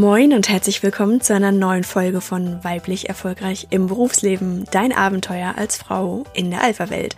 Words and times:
Moin 0.00 0.32
und 0.32 0.48
herzlich 0.48 0.82
willkommen 0.82 1.20
zu 1.20 1.34
einer 1.34 1.52
neuen 1.52 1.84
Folge 1.84 2.22
von 2.22 2.64
Weiblich 2.64 3.10
Erfolgreich 3.10 3.66
im 3.68 3.88
Berufsleben, 3.88 4.64
dein 4.70 4.90
Abenteuer 4.90 5.54
als 5.58 5.76
Frau 5.76 6.24
in 6.32 6.50
der 6.50 6.64
Alpha-Welt. 6.64 7.14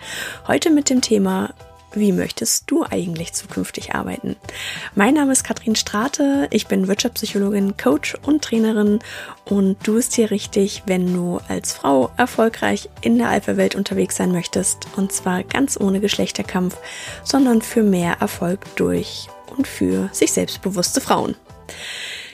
Heute 0.48 0.70
mit 0.70 0.90
dem 0.90 1.00
Thema 1.00 1.54
wie 1.92 2.10
möchtest 2.10 2.68
du 2.68 2.82
eigentlich 2.82 3.32
zukünftig 3.32 3.94
arbeiten? 3.94 4.34
Mein 4.96 5.14
Name 5.14 5.30
ist 5.30 5.44
Katrin 5.44 5.76
Strate, 5.76 6.48
ich 6.50 6.66
bin 6.66 6.88
Wirtschaftspsychologin, 6.88 7.76
Coach 7.76 8.16
und 8.26 8.42
Trainerin 8.42 8.98
und 9.44 9.76
du 9.86 9.94
bist 9.94 10.14
hier 10.14 10.32
richtig, 10.32 10.82
wenn 10.86 11.14
du 11.14 11.38
als 11.46 11.74
Frau 11.74 12.10
erfolgreich 12.16 12.88
in 13.02 13.18
der 13.18 13.28
Alpha-Welt 13.28 13.76
unterwegs 13.76 14.16
sein 14.16 14.32
möchtest 14.32 14.88
und 14.96 15.12
zwar 15.12 15.44
ganz 15.44 15.78
ohne 15.80 16.00
Geschlechterkampf, 16.00 16.76
sondern 17.22 17.62
für 17.62 17.84
mehr 17.84 18.16
Erfolg 18.20 18.66
durch 18.74 19.28
und 19.56 19.68
für 19.68 20.08
sich 20.12 20.32
selbstbewusste 20.32 21.00
Frauen. 21.00 21.36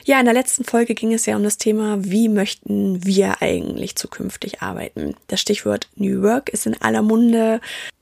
Ja, 0.05 0.19
in 0.19 0.25
der 0.25 0.33
letzten 0.33 0.63
Folge 0.63 0.95
ging 0.95 1.13
es 1.13 1.25
ja 1.25 1.35
um 1.35 1.43
das 1.43 1.57
Thema, 1.57 1.97
wie 2.03 2.29
möchten 2.29 3.05
wir 3.05 3.41
eigentlich 3.41 3.95
zukünftig 3.95 4.61
arbeiten. 4.61 5.15
Das 5.27 5.41
Stichwort 5.41 5.87
New 5.95 6.21
Work 6.21 6.49
ist 6.49 6.65
in 6.65 6.81
aller 6.81 7.01
Munde 7.01 7.61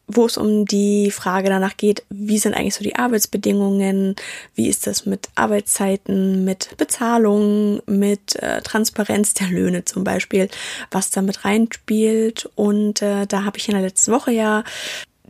wo 0.09 0.25
es 0.25 0.37
um 0.37 0.65
die 0.65 1.11
Frage 1.11 1.49
danach 1.49 1.77
geht, 1.77 2.03
wie 2.09 2.39
sind 2.39 2.55
eigentlich 2.55 2.73
so 2.73 2.83
die 2.83 2.95
Arbeitsbedingungen, 2.95 4.15
wie 4.55 4.67
ist 4.67 4.87
das 4.87 5.05
mit 5.05 5.29
Arbeitszeiten, 5.35 6.43
mit 6.43 6.75
Bezahlung, 6.77 7.81
mit 7.85 8.35
äh, 8.37 8.61
Transparenz 8.61 9.35
der 9.35 9.47
Löhne 9.47 9.85
zum 9.85 10.03
Beispiel, 10.03 10.49
was 10.89 11.11
da 11.11 11.21
mit 11.21 11.45
reinspielt. 11.45 12.49
Und 12.55 13.03
äh, 13.03 13.27
da 13.27 13.45
habe 13.45 13.59
ich 13.59 13.69
in 13.69 13.75
der 13.75 13.83
letzten 13.83 14.11
Woche 14.11 14.31
ja 14.31 14.63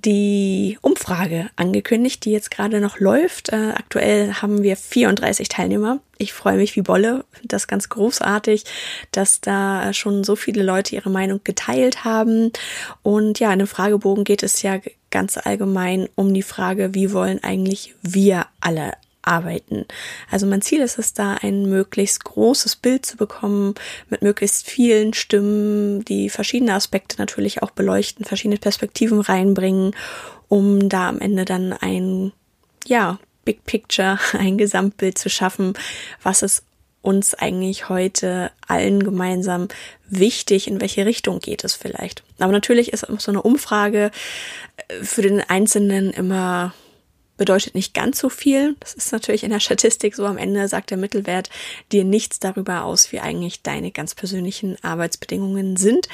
die 0.05 0.77
Umfrage 0.81 1.49
angekündigt, 1.55 2.25
die 2.25 2.31
jetzt 2.31 2.51
gerade 2.51 2.79
noch 2.79 2.99
läuft. 2.99 3.49
Äh, 3.49 3.73
aktuell 3.75 4.33
haben 4.33 4.63
wir 4.63 4.77
34 4.77 5.49
Teilnehmer. 5.49 5.99
Ich 6.17 6.33
freue 6.33 6.57
mich 6.57 6.75
wie 6.75 6.81
Bolle. 6.81 7.25
Das 7.43 7.67
ganz 7.67 7.89
großartig, 7.89 8.65
dass 9.11 9.41
da 9.41 9.93
schon 9.93 10.23
so 10.23 10.35
viele 10.35 10.63
Leute 10.63 10.95
ihre 10.95 11.09
Meinung 11.09 11.41
geteilt 11.43 12.03
haben. 12.03 12.51
Und 13.03 13.39
ja, 13.39 13.51
in 13.53 13.59
dem 13.59 13.67
Fragebogen 13.67 14.23
geht 14.23 14.43
es 14.43 14.61
ja 14.61 14.79
ganz 15.11 15.37
allgemein 15.37 16.07
um 16.15 16.33
die 16.33 16.43
Frage, 16.43 16.93
wie 16.93 17.13
wollen 17.13 17.43
eigentlich 17.43 17.95
wir 18.01 18.45
alle 18.61 18.93
arbeiten. 19.21 19.85
Also 20.29 20.45
mein 20.45 20.61
Ziel 20.61 20.81
ist 20.81 20.97
es 20.97 21.13
da, 21.13 21.35
ein 21.35 21.69
möglichst 21.69 22.23
großes 22.23 22.75
Bild 22.77 23.05
zu 23.05 23.17
bekommen 23.17 23.75
mit 24.09 24.21
möglichst 24.21 24.67
vielen 24.67 25.13
Stimmen, 25.13 26.03
die 26.05 26.29
verschiedene 26.29 26.73
Aspekte 26.73 27.17
natürlich 27.17 27.61
auch 27.61 27.71
beleuchten, 27.71 28.25
verschiedene 28.25 28.57
Perspektiven 28.57 29.19
reinbringen, 29.19 29.95
um 30.47 30.89
da 30.89 31.09
am 31.09 31.19
Ende 31.19 31.45
dann 31.45 31.73
ein, 31.73 32.31
ja, 32.85 33.19
Big 33.45 33.65
Picture, 33.65 34.19
ein 34.33 34.57
Gesamtbild 34.57 35.17
zu 35.17 35.29
schaffen, 35.29 35.73
was 36.21 36.41
es 36.41 36.63
uns 37.01 37.33
eigentlich 37.33 37.87
heute 37.87 38.51
allen 38.67 39.03
gemeinsam 39.03 39.69
wichtig, 40.09 40.67
in 40.67 40.81
welche 40.81 41.05
Richtung 41.05 41.39
geht 41.39 41.63
es 41.63 41.75
vielleicht. 41.75 42.23
Aber 42.39 42.51
natürlich 42.51 42.91
ist 42.91 43.07
so 43.19 43.31
eine 43.31 43.41
Umfrage 43.41 44.11
äh, 44.75 45.03
für 45.03 45.21
den 45.21 45.39
Einzelnen 45.41 46.11
immer 46.11 46.73
bedeutet 47.39 47.73
nicht 47.73 47.95
ganz 47.95 48.19
so 48.19 48.29
viel. 48.29 48.75
Das 48.79 48.93
ist 48.93 49.11
natürlich 49.11 49.43
in 49.43 49.49
der 49.49 49.59
Statistik 49.59 50.13
so. 50.13 50.25
Am 50.25 50.37
Ende 50.37 50.67
sagt 50.67 50.91
der 50.91 50.97
Mittelwert 50.97 51.49
dir 51.91 52.03
nichts 52.03 52.37
darüber 52.37 52.83
aus, 52.83 53.11
wie 53.11 53.19
eigentlich 53.19 53.63
deine 53.63 53.89
ganz 53.89 54.13
persönlichen 54.13 54.77
Arbeitsbedingungen 54.83 55.75
sind. 55.75 56.07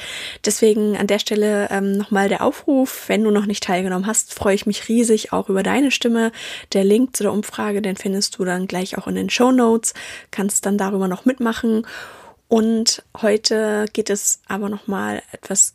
Deswegen 0.46 0.96
an 0.96 1.08
der 1.08 1.20
Stelle 1.20 1.68
ähm, 1.72 1.98
nochmal 1.98 2.30
der 2.30 2.42
Aufruf. 2.42 3.10
Wenn 3.10 3.24
du 3.24 3.32
noch 3.32 3.48
nicht 3.48 3.64
teilgenommen 3.64 4.08
hast, 4.08 4.34
freue 4.34 4.56
ich 4.56 4.66
mich 4.66 4.88
riesig 4.88 5.34
auch 5.34 5.50
über 5.50 5.64
deine 5.64 5.92
Stimme. 5.92 6.32
Der 6.72 6.86
Link 6.86 7.18
zu 7.18 7.24
der 7.24 7.34
Umfrage, 7.34 7.82
den 7.82 7.98
findest 7.98 8.38
du 8.38 8.46
dann 8.46 8.68
gleich 8.68 8.98
auch 8.98 9.08
in 9.08 9.16
den 9.16 9.30
Show 9.30 9.52
Notes. 9.52 9.94
Kannst 10.32 10.66
dann 10.66 10.78
darüber 10.78 11.10
noch 11.10 11.26
mitmachen. 11.26 11.86
Und 12.48 13.04
heute 13.20 13.86
geht 13.92 14.12
es 14.12 14.42
aber 14.48 14.70
nochmal 14.70 15.24
etwas 15.32 15.74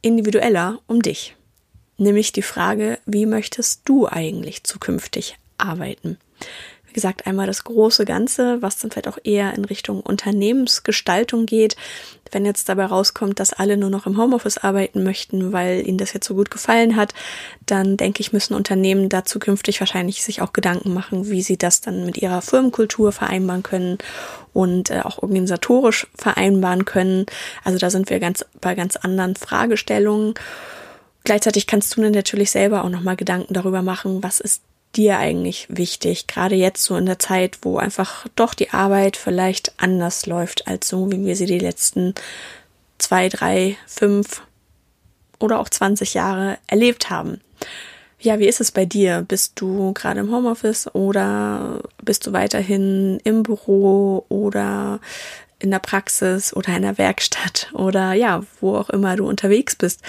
individueller 0.00 0.78
um 0.86 1.02
dich 1.02 1.34
nämlich 1.98 2.32
die 2.32 2.42
Frage, 2.42 2.98
wie 3.06 3.26
möchtest 3.26 3.82
du 3.84 4.06
eigentlich 4.06 4.64
zukünftig 4.64 5.36
arbeiten? 5.58 6.18
Wie 6.88 6.94
gesagt, 6.94 7.26
einmal 7.26 7.46
das 7.46 7.64
große 7.64 8.06
Ganze, 8.06 8.62
was 8.62 8.78
dann 8.78 8.90
vielleicht 8.90 9.08
auch 9.08 9.18
eher 9.22 9.52
in 9.54 9.66
Richtung 9.66 10.00
Unternehmensgestaltung 10.00 11.44
geht. 11.44 11.76
Wenn 12.32 12.46
jetzt 12.46 12.68
dabei 12.68 12.86
rauskommt, 12.86 13.40
dass 13.40 13.52
alle 13.52 13.76
nur 13.76 13.90
noch 13.90 14.06
im 14.06 14.16
Homeoffice 14.16 14.58
arbeiten 14.58 15.02
möchten, 15.02 15.52
weil 15.52 15.86
ihnen 15.86 15.98
das 15.98 16.14
jetzt 16.14 16.26
so 16.26 16.34
gut 16.34 16.50
gefallen 16.50 16.96
hat, 16.96 17.12
dann 17.66 17.98
denke 17.98 18.20
ich, 18.20 18.32
müssen 18.32 18.54
Unternehmen 18.54 19.10
da 19.10 19.24
zukünftig 19.24 19.80
wahrscheinlich 19.80 20.22
sich 20.22 20.40
auch 20.40 20.54
Gedanken 20.54 20.94
machen, 20.94 21.28
wie 21.28 21.42
sie 21.42 21.58
das 21.58 21.82
dann 21.82 22.06
mit 22.06 22.18
ihrer 22.18 22.40
Firmenkultur 22.40 23.12
vereinbaren 23.12 23.62
können 23.62 23.98
und 24.54 24.90
äh, 24.90 25.00
auch 25.04 25.22
organisatorisch 25.22 26.06
vereinbaren 26.14 26.86
können. 26.86 27.26
Also 27.64 27.78
da 27.78 27.90
sind 27.90 28.08
wir 28.08 28.18
ganz 28.18 28.46
bei 28.60 28.74
ganz 28.74 28.96
anderen 28.96 29.36
Fragestellungen. 29.36 30.34
Gleichzeitig 31.24 31.66
kannst 31.66 31.96
du 31.96 32.02
dir 32.02 32.10
natürlich 32.10 32.50
selber 32.50 32.84
auch 32.84 32.88
nochmal 32.88 33.16
Gedanken 33.16 33.54
darüber 33.54 33.82
machen, 33.82 34.22
was 34.22 34.40
ist 34.40 34.62
dir 34.96 35.18
eigentlich 35.18 35.66
wichtig, 35.68 36.26
gerade 36.26 36.54
jetzt 36.54 36.82
so 36.82 36.96
in 36.96 37.06
der 37.06 37.18
Zeit, 37.18 37.58
wo 37.62 37.76
einfach 37.76 38.26
doch 38.36 38.54
die 38.54 38.70
Arbeit 38.70 39.16
vielleicht 39.16 39.72
anders 39.76 40.26
läuft 40.26 40.66
als 40.66 40.88
so, 40.88 41.10
wie 41.12 41.24
wir 41.24 41.36
sie 41.36 41.46
die 41.46 41.58
letzten 41.58 42.14
zwei, 42.98 43.28
drei, 43.28 43.76
fünf 43.86 44.42
oder 45.38 45.60
auch 45.60 45.68
20 45.68 46.14
Jahre 46.14 46.58
erlebt 46.66 47.10
haben. 47.10 47.40
Ja, 48.20 48.40
wie 48.40 48.48
ist 48.48 48.60
es 48.60 48.72
bei 48.72 48.84
dir? 48.84 49.24
Bist 49.26 49.60
du 49.60 49.92
gerade 49.92 50.20
im 50.20 50.32
Homeoffice 50.32 50.92
oder 50.92 51.82
bist 52.02 52.26
du 52.26 52.32
weiterhin 52.32 53.20
im 53.22 53.44
Büro 53.44 54.24
oder 54.28 54.98
in 55.60 55.70
der 55.70 55.80
Praxis 55.80 56.54
oder 56.54 56.76
in 56.76 56.82
der 56.82 56.98
Werkstatt 56.98 57.70
oder 57.72 58.12
ja, 58.12 58.42
wo 58.60 58.76
auch 58.76 58.90
immer 58.90 59.16
du 59.16 59.26
unterwegs 59.26 59.76
bist. 59.76 60.02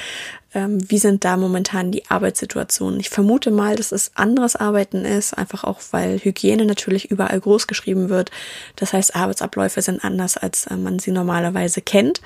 Ähm, 0.53 0.79
wie 0.89 0.97
sind 0.97 1.25
da 1.25 1.37
momentan 1.37 1.91
die 1.91 2.09
Arbeitssituationen? 2.09 2.99
Ich 2.99 3.09
vermute 3.09 3.51
mal, 3.51 3.75
dass 3.75 3.91
es 3.91 4.11
anderes 4.15 4.55
Arbeiten 4.55 5.05
ist, 5.05 5.33
einfach 5.33 5.63
auch, 5.63 5.79
weil 5.91 6.19
Hygiene 6.19 6.65
natürlich 6.65 7.11
überall 7.11 7.39
groß 7.39 7.67
geschrieben 7.67 8.09
wird. 8.09 8.31
Das 8.75 8.93
heißt, 8.93 9.15
Arbeitsabläufe 9.15 9.81
sind 9.81 10.03
anders, 10.03 10.37
als 10.37 10.65
äh, 10.67 10.75
man 10.75 10.99
sie 10.99 11.11
normalerweise 11.11 11.81
kennt. 11.81 12.21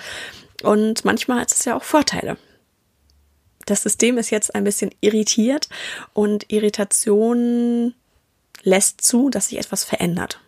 Und 0.62 1.04
manchmal 1.04 1.42
hat 1.42 1.52
es 1.52 1.66
ja 1.66 1.76
auch 1.76 1.84
Vorteile. 1.84 2.38
Das 3.66 3.84
System 3.84 4.18
ist 4.18 4.30
jetzt 4.30 4.56
ein 4.56 4.64
bisschen 4.64 4.92
irritiert 5.00 5.70
und 6.14 6.52
Irritation 6.52 7.94
lässt 8.62 9.02
zu, 9.02 9.30
dass 9.30 9.50
sich 9.50 9.60
etwas 9.60 9.84
verändert 9.84 10.40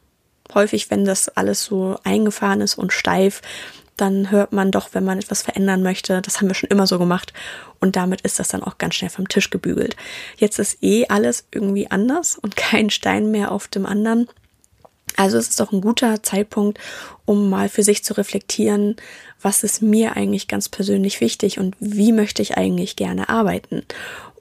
häufig, 0.56 0.90
wenn 0.90 1.06
das 1.06 1.30
alles 1.30 1.64
so 1.64 1.98
eingefahren 2.04 2.62
ist 2.62 2.76
und 2.76 2.94
steif, 2.94 3.42
dann 3.98 4.30
hört 4.32 4.52
man 4.52 4.72
doch, 4.72 4.90
wenn 4.94 5.06
man 5.06 5.20
etwas 5.20 5.42
verändern 5.42 5.82
möchte, 5.82 6.22
das 6.22 6.38
haben 6.38 6.48
wir 6.48 6.56
schon 6.56 6.70
immer 6.70 6.88
so 6.88 7.00
gemacht 7.00 7.34
und 7.80 7.96
damit 7.96 8.22
ist 8.22 8.40
das 8.40 8.50
dann 8.50 8.64
auch 8.64 8.78
ganz 8.78 8.96
schnell 8.96 9.10
vom 9.10 9.28
Tisch 9.28 9.50
gebügelt. 9.50 9.96
Jetzt 10.38 10.60
ist 10.60 10.84
eh 10.84 11.08
alles 11.08 11.46
irgendwie 11.52 11.90
anders 11.90 12.38
und 12.38 12.56
kein 12.56 12.90
Stein 12.90 13.32
mehr 13.32 13.52
auf 13.52 13.68
dem 13.68 13.86
anderen. 13.86 14.28
Also 15.18 15.38
es 15.38 15.50
ist 15.50 15.60
doch 15.60 15.72
ein 15.72 15.80
guter 15.80 16.24
Zeitpunkt, 16.24 16.78
um 17.24 17.50
mal 17.50 17.70
für 17.70 17.84
sich 17.84 18.04
zu 18.04 18.14
reflektieren, 18.14 18.98
was 19.42 19.64
ist 19.64 19.82
mir 19.82 20.18
eigentlich 20.18 20.48
ganz 20.48 20.68
persönlich 20.68 21.22
wichtig 21.22 21.58
und 21.58 21.76
wie 21.80 22.12
möchte 22.12 22.42
ich 22.42 22.58
eigentlich 22.58 22.98
gerne 22.98 23.30
arbeiten. 23.30 23.84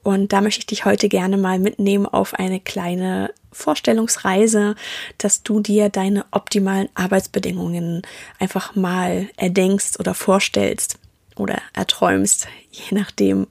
Und 0.03 0.33
da 0.33 0.41
möchte 0.41 0.59
ich 0.59 0.65
dich 0.65 0.85
heute 0.85 1.07
gerne 1.07 1.37
mal 1.37 1.59
mitnehmen 1.59 2.05
auf 2.05 2.33
eine 2.33 2.59
kleine 2.59 3.31
Vorstellungsreise, 3.55 4.75
dass 5.17 5.41
du 5.41 5.61
dir 5.61 5.89
deine 5.89 6.25
optimalen 6.31 6.89
Arbeitsbedingungen 6.93 8.01
einfach 8.37 8.75
mal 8.75 9.29
erdenkst 9.37 9.99
oder 9.99 10.13
vorstellst 10.13 10.99
oder 11.37 11.61
erträumst, 11.73 12.47
je 12.71 12.97
nachdem, 12.97 13.47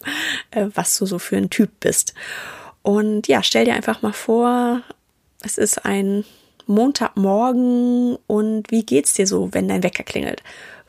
äh, 0.50 0.66
was 0.74 0.96
du 0.98 1.06
so 1.06 1.18
für 1.18 1.36
ein 1.36 1.50
Typ 1.50 1.70
bist. 1.80 2.14
Und 2.82 3.28
ja, 3.28 3.42
stell 3.42 3.64
dir 3.64 3.74
einfach 3.74 4.02
mal 4.02 4.12
vor, 4.12 4.82
es 5.42 5.56
ist 5.56 5.86
ein 5.86 6.24
Montagmorgen 6.66 8.16
und 8.26 8.70
wie 8.70 8.84
geht's 8.84 9.14
dir 9.14 9.26
so, 9.26 9.48
wenn 9.52 9.68
dein 9.68 9.82
Wecker 9.82 10.04
klingelt? 10.04 10.42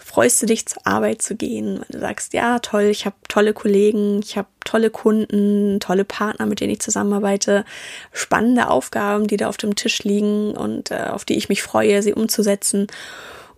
Freust 0.06 0.40
du 0.40 0.46
dich 0.46 0.68
zur 0.68 0.86
Arbeit 0.86 1.24
zu 1.24 1.36
gehen, 1.36 1.84
du 1.90 2.00
sagst, 2.00 2.34
ja, 2.34 2.60
toll, 2.60 2.84
ich 2.84 3.08
habe 3.08 3.16
tolle 3.28 3.54
Kollegen, 3.54 4.20
ich 4.24 4.38
habe 4.38 4.48
tolle 4.64 4.92
Kunden, 4.92 5.80
tolle 5.80 6.06
Partner, 6.06 6.46
mit 6.46 6.60
denen 6.60 6.74
ich 6.74 6.80
zusammenarbeite, 6.80 7.66
spannende 8.14 8.70
Aufgaben, 8.70 9.26
die 9.26 9.38
da 9.38 9.50
auf 9.50 9.58
dem 9.58 9.76
Tisch 9.76 10.04
liegen 10.04 10.52
und 10.52 10.92
äh, 10.92 11.08
auf 11.10 11.26
die 11.26 11.36
ich 11.36 11.50
mich 11.50 11.64
freue, 11.64 12.04
sie 12.04 12.14
umzusetzen. 12.14 12.86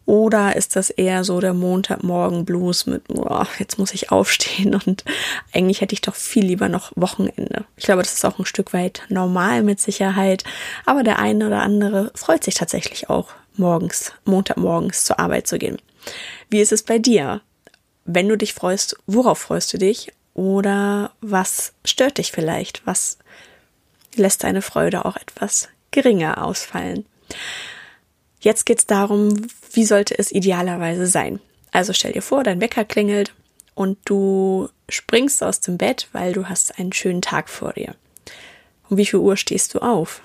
Oder 0.06 0.56
ist 0.56 0.78
das 0.78 0.90
eher 0.90 1.26
so 1.26 1.42
der 1.42 1.54
Montagmorgen-Blues 1.54 2.86
mit, 2.86 3.10
boah, 3.10 3.46
jetzt 3.60 3.78
muss 3.78 3.94
ich 3.94 4.10
aufstehen 4.10 4.74
und 4.74 5.04
eigentlich 5.54 5.82
hätte 5.82 5.94
ich 5.94 6.02
doch 6.02 6.16
viel 6.16 6.46
lieber 6.46 6.70
noch 6.70 6.94
Wochenende. 6.96 7.66
Ich 7.76 7.84
glaube, 7.84 8.04
das 8.04 8.14
ist 8.14 8.24
auch 8.24 8.40
ein 8.40 8.46
Stück 8.46 8.72
weit 8.72 9.02
normal 9.10 9.64
mit 9.64 9.82
Sicherheit. 9.82 10.46
Aber 10.86 11.04
der 11.04 11.20
eine 11.20 11.46
oder 11.46 11.62
andere 11.62 12.10
freut 12.16 12.46
sich 12.46 12.56
tatsächlich 12.56 13.10
auch 13.10 13.32
morgens, 13.58 14.14
Montagmorgens 14.24 15.04
zur 15.04 15.20
Arbeit 15.20 15.46
zu 15.46 15.58
gehen. 15.60 15.78
Wie 16.50 16.62
ist 16.62 16.71
es 16.71 16.83
bei 16.83 17.00
dir? 17.00 17.42
Wenn 18.06 18.30
du 18.30 18.38
dich 18.38 18.54
freust, 18.54 18.98
worauf 19.06 19.39
freust 19.39 19.74
du 19.74 19.77
dich? 19.77 20.13
Oder 20.33 21.12
was 21.19 21.74
stört 21.83 22.19
dich 22.19 22.31
vielleicht? 22.31 22.86
Was 22.86 23.18
lässt 24.15 24.44
deine 24.44 24.62
Freude 24.62 25.06
auch 25.06 25.18
etwas 25.18 25.69
geringer 25.92 26.44
ausfallen? 26.44 27.06
Jetzt 28.39 28.65
geht 28.65 28.80
es 28.80 28.86
darum, 28.86 29.48
wie 29.74 29.86
sollte 29.86 30.18
es 30.18 30.31
idealerweise 30.31 31.07
sein. 31.07 31.39
Also 31.71 31.92
stell 31.92 32.13
dir 32.13 32.21
vor, 32.21 32.44
dein 32.44 32.62
Wecker 32.62 32.86
klingelt 32.86 33.33
und 33.75 33.98
du 34.06 34.69
springst 34.89 35.44
aus 35.44 35.59
dem 35.59 35.77
Bett, 35.77 36.07
weil 36.12 36.33
du 36.33 36.48
hast 36.48 36.80
einen 36.80 36.94
schönen 36.94 37.21
Tag 37.21 37.50
vor 37.50 37.74
dir. 37.74 37.95
Um 38.89 38.98
wie 38.98 39.06
viel 39.06 39.19
Uhr 39.19 39.38
stehst 39.38 39.74
du 39.74 39.80
auf? 39.80 40.21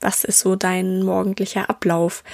Was 0.00 0.24
ist 0.24 0.40
so 0.40 0.56
dein 0.56 1.02
morgendlicher 1.02 1.68
Ablauf? 1.70 2.24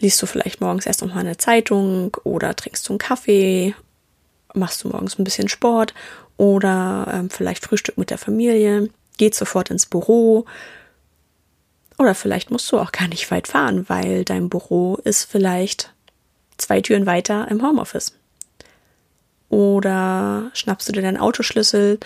Liest 0.00 0.22
du 0.22 0.26
vielleicht 0.26 0.60
morgens 0.60 0.86
erst 0.86 1.02
noch 1.02 1.12
mal 1.12 1.20
eine 1.20 1.36
Zeitung 1.36 2.16
oder 2.24 2.54
trinkst 2.54 2.88
du 2.88 2.92
einen 2.92 2.98
Kaffee? 2.98 3.74
Machst 4.54 4.84
du 4.84 4.88
morgens 4.88 5.18
ein 5.18 5.24
bisschen 5.24 5.48
Sport 5.48 5.92
oder 6.36 7.08
ähm, 7.12 7.30
vielleicht 7.30 7.64
Frühstück 7.64 7.98
mit 7.98 8.10
der 8.10 8.18
Familie? 8.18 8.90
Geht 9.16 9.34
sofort 9.34 9.70
ins 9.70 9.86
Büro? 9.86 10.46
Oder 11.98 12.14
vielleicht 12.14 12.52
musst 12.52 12.70
du 12.70 12.78
auch 12.78 12.92
gar 12.92 13.08
nicht 13.08 13.28
weit 13.32 13.48
fahren, 13.48 13.88
weil 13.88 14.24
dein 14.24 14.48
Büro 14.48 14.96
ist 15.02 15.24
vielleicht 15.24 15.92
zwei 16.56 16.80
Türen 16.80 17.06
weiter 17.06 17.48
im 17.50 17.60
Homeoffice. 17.60 18.14
Oder 19.48 20.50
schnappst 20.54 20.88
du 20.88 20.92
dir 20.92 21.02
deinen 21.02 21.16
Autoschlüssel 21.16 21.98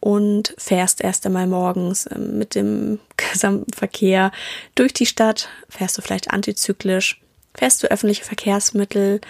und 0.00 0.54
fährst 0.58 1.00
erst 1.00 1.24
einmal 1.24 1.46
morgens 1.46 2.08
ähm, 2.10 2.38
mit 2.38 2.54
dem 2.54 3.00
gesamten 3.16 3.72
Verkehr 3.72 4.32
durch 4.74 4.92
die 4.92 5.06
Stadt, 5.06 5.48
fährst 5.70 5.96
du 5.96 6.02
vielleicht 6.02 6.30
antizyklisch, 6.30 7.22
fährst 7.58 7.82
du 7.82 7.90
öffentliche 7.90 8.24
Verkehrsmittel, 8.24 9.20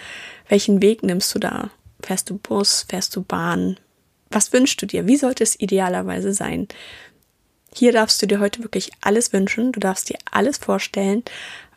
welchen 0.47 0.81
Weg 0.81 1.03
nimmst 1.03 1.33
du 1.33 1.39
da? 1.39 1.71
Fährst 2.01 2.29
du 2.29 2.37
Bus, 2.37 2.85
fährst 2.87 3.15
du 3.15 3.23
Bahn? 3.23 3.77
Was 4.29 4.53
wünschst 4.53 4.81
du 4.81 4.85
dir? 4.85 5.07
Wie 5.07 5.17
sollte 5.17 5.43
es 5.43 5.59
idealerweise 5.59 6.31
sein? 6.31 6.67
Hier 7.73 7.91
darfst 7.91 8.21
du 8.21 8.27
dir 8.27 8.39
heute 8.39 8.63
wirklich 8.63 8.91
alles 9.01 9.33
wünschen, 9.33 9.71
du 9.71 9.79
darfst 9.79 10.09
dir 10.09 10.17
alles 10.31 10.57
vorstellen. 10.57 11.23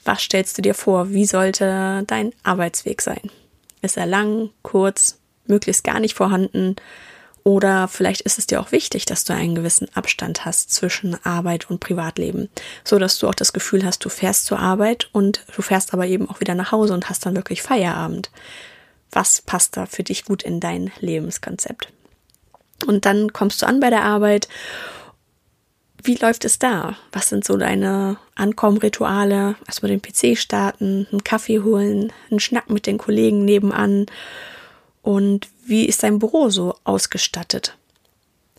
Was 0.04 0.22
stellst 0.22 0.58
du 0.58 0.62
dir 0.62 0.74
vor? 0.74 1.10
Wie 1.10 1.24
sollte 1.24 2.04
dein 2.06 2.32
Arbeitsweg 2.42 3.00
sein? 3.00 3.30
Ist 3.80 3.96
er 3.96 4.06
lang, 4.06 4.50
kurz, 4.62 5.18
möglichst 5.46 5.84
gar 5.84 6.00
nicht 6.00 6.14
vorhanden? 6.14 6.76
Oder 7.44 7.88
vielleicht 7.88 8.20
ist 8.20 8.38
es 8.38 8.46
dir 8.46 8.60
auch 8.60 8.70
wichtig, 8.70 9.04
dass 9.04 9.24
du 9.24 9.32
einen 9.32 9.54
gewissen 9.54 9.88
Abstand 9.94 10.44
hast 10.44 10.70
zwischen 10.70 11.16
Arbeit 11.24 11.68
und 11.70 11.80
Privatleben, 11.80 12.48
so 12.84 12.98
dass 12.98 13.18
du 13.18 13.28
auch 13.28 13.34
das 13.34 13.52
Gefühl 13.52 13.84
hast, 13.84 14.04
du 14.04 14.08
fährst 14.08 14.46
zur 14.46 14.60
Arbeit 14.60 15.08
und 15.12 15.44
du 15.54 15.62
fährst 15.62 15.92
aber 15.92 16.06
eben 16.06 16.28
auch 16.30 16.40
wieder 16.40 16.54
nach 16.54 16.70
Hause 16.70 16.94
und 16.94 17.08
hast 17.08 17.26
dann 17.26 17.34
wirklich 17.34 17.62
Feierabend. 17.62 18.30
Was 19.10 19.42
passt 19.42 19.76
da 19.76 19.86
für 19.86 20.04
dich 20.04 20.24
gut 20.24 20.42
in 20.42 20.60
dein 20.60 20.92
Lebenskonzept? 21.00 21.88
Und 22.86 23.06
dann 23.06 23.32
kommst 23.32 23.62
du 23.62 23.66
an 23.66 23.80
bei 23.80 23.90
der 23.90 24.04
Arbeit. 24.04 24.48
Wie 26.02 26.16
läuft 26.16 26.44
es 26.44 26.58
da? 26.58 26.96
Was 27.12 27.28
sind 27.28 27.44
so 27.44 27.56
deine 27.56 28.16
Ankommenrituale? 28.34 29.56
Erstmal 29.66 29.90
den 29.90 30.02
PC 30.02 30.38
starten, 30.38 31.06
einen 31.10 31.24
Kaffee 31.24 31.60
holen, 31.60 32.12
einen 32.30 32.40
Schnack 32.40 32.70
mit 32.70 32.86
den 32.86 32.98
Kollegen 32.98 33.44
nebenan 33.44 34.06
und 35.02 35.48
wie 35.66 35.84
ist 35.86 36.02
dein 36.02 36.18
Büro 36.18 36.48
so 36.48 36.76
ausgestattet? 36.84 37.76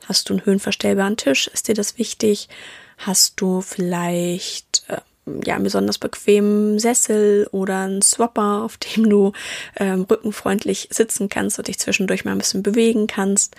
Hast 0.06 0.30
du 0.30 0.34
einen 0.34 0.46
höhenverstellbaren 0.46 1.18
Tisch? 1.18 1.48
Ist 1.48 1.68
dir 1.68 1.76
das 1.76 1.98
wichtig? 1.98 2.50
Hast 2.98 3.40
du 3.40 3.62
vielleicht 3.62 4.84
äh, 4.90 4.98
ja 5.46 5.56
einen 5.56 5.64
besonders 5.64 5.98
bequemen 5.98 6.80
Sessel 6.80 7.48
oder 7.52 7.80
einen 7.84 8.02
Swapper, 8.02 8.62
auf 8.66 8.78
dem 8.78 9.10
du 9.10 9.32
ähm, 9.78 10.04
rückenfreundlich 10.04 10.90
sitzen 10.92 11.30
kannst 11.30 11.58
und 11.58 11.68
dich 11.68 11.80
zwischendurch 11.80 12.26
mal 12.26 12.34
ein 12.34 12.40
bisschen 12.40 12.64
bewegen 12.64 13.08
kannst? 13.08 13.56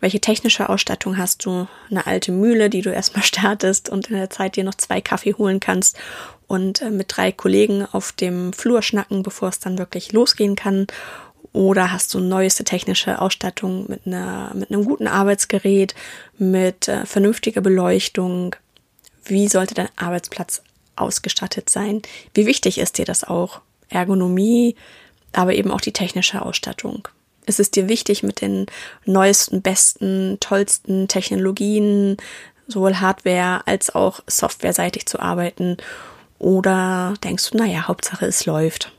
Welche 0.00 0.20
technische 0.20 0.68
Ausstattung 0.68 1.16
hast 1.16 1.46
du? 1.46 1.66
Eine 1.90 2.06
alte 2.06 2.32
Mühle, 2.32 2.70
die 2.70 2.82
du 2.82 2.90
erstmal 2.92 3.24
startest 3.24 3.90
und 3.90 4.08
in 4.08 4.16
der 4.16 4.30
Zeit 4.30 4.56
dir 4.56 4.64
noch 4.64 4.74
zwei 4.74 5.02
Kaffee 5.02 5.34
holen 5.34 5.60
kannst 5.60 5.98
und 6.46 6.80
äh, 6.80 6.90
mit 6.90 7.14
drei 7.14 7.30
Kollegen 7.32 7.86
auf 7.92 8.12
dem 8.12 8.54
Flur 8.54 8.80
schnacken, 8.80 9.22
bevor 9.22 9.50
es 9.50 9.60
dann 9.60 9.78
wirklich 9.78 10.12
losgehen 10.12 10.56
kann? 10.56 10.86
Oder 11.54 11.92
hast 11.92 12.12
du 12.12 12.18
neueste 12.18 12.64
technische 12.64 13.22
Ausstattung 13.22 13.86
mit, 13.88 14.08
einer, 14.08 14.50
mit 14.54 14.72
einem 14.72 14.84
guten 14.84 15.06
Arbeitsgerät, 15.06 15.94
mit 16.36 16.88
äh, 16.88 17.06
vernünftiger 17.06 17.60
Beleuchtung? 17.60 18.56
Wie 19.24 19.46
sollte 19.46 19.74
dein 19.74 19.88
Arbeitsplatz 19.94 20.62
ausgestattet 20.96 21.70
sein? 21.70 22.02
Wie 22.34 22.46
wichtig 22.46 22.78
ist 22.78 22.98
dir 22.98 23.04
das 23.04 23.22
auch? 23.22 23.60
Ergonomie, 23.88 24.74
aber 25.32 25.54
eben 25.54 25.70
auch 25.70 25.80
die 25.80 25.92
technische 25.92 26.42
Ausstattung. 26.42 27.06
Ist 27.46 27.60
es 27.60 27.70
dir 27.70 27.88
wichtig, 27.88 28.24
mit 28.24 28.40
den 28.40 28.66
neuesten, 29.04 29.62
besten, 29.62 30.38
tollsten 30.40 31.06
Technologien, 31.06 32.16
sowohl 32.66 32.96
Hardware 32.96 33.64
als 33.64 33.94
auch 33.94 34.18
softwareseitig 34.26 35.06
zu 35.06 35.20
arbeiten? 35.20 35.76
Oder 36.40 37.14
denkst 37.22 37.50
du, 37.50 37.58
naja, 37.58 37.86
Hauptsache 37.86 38.26
es 38.26 38.44
läuft? 38.44 38.90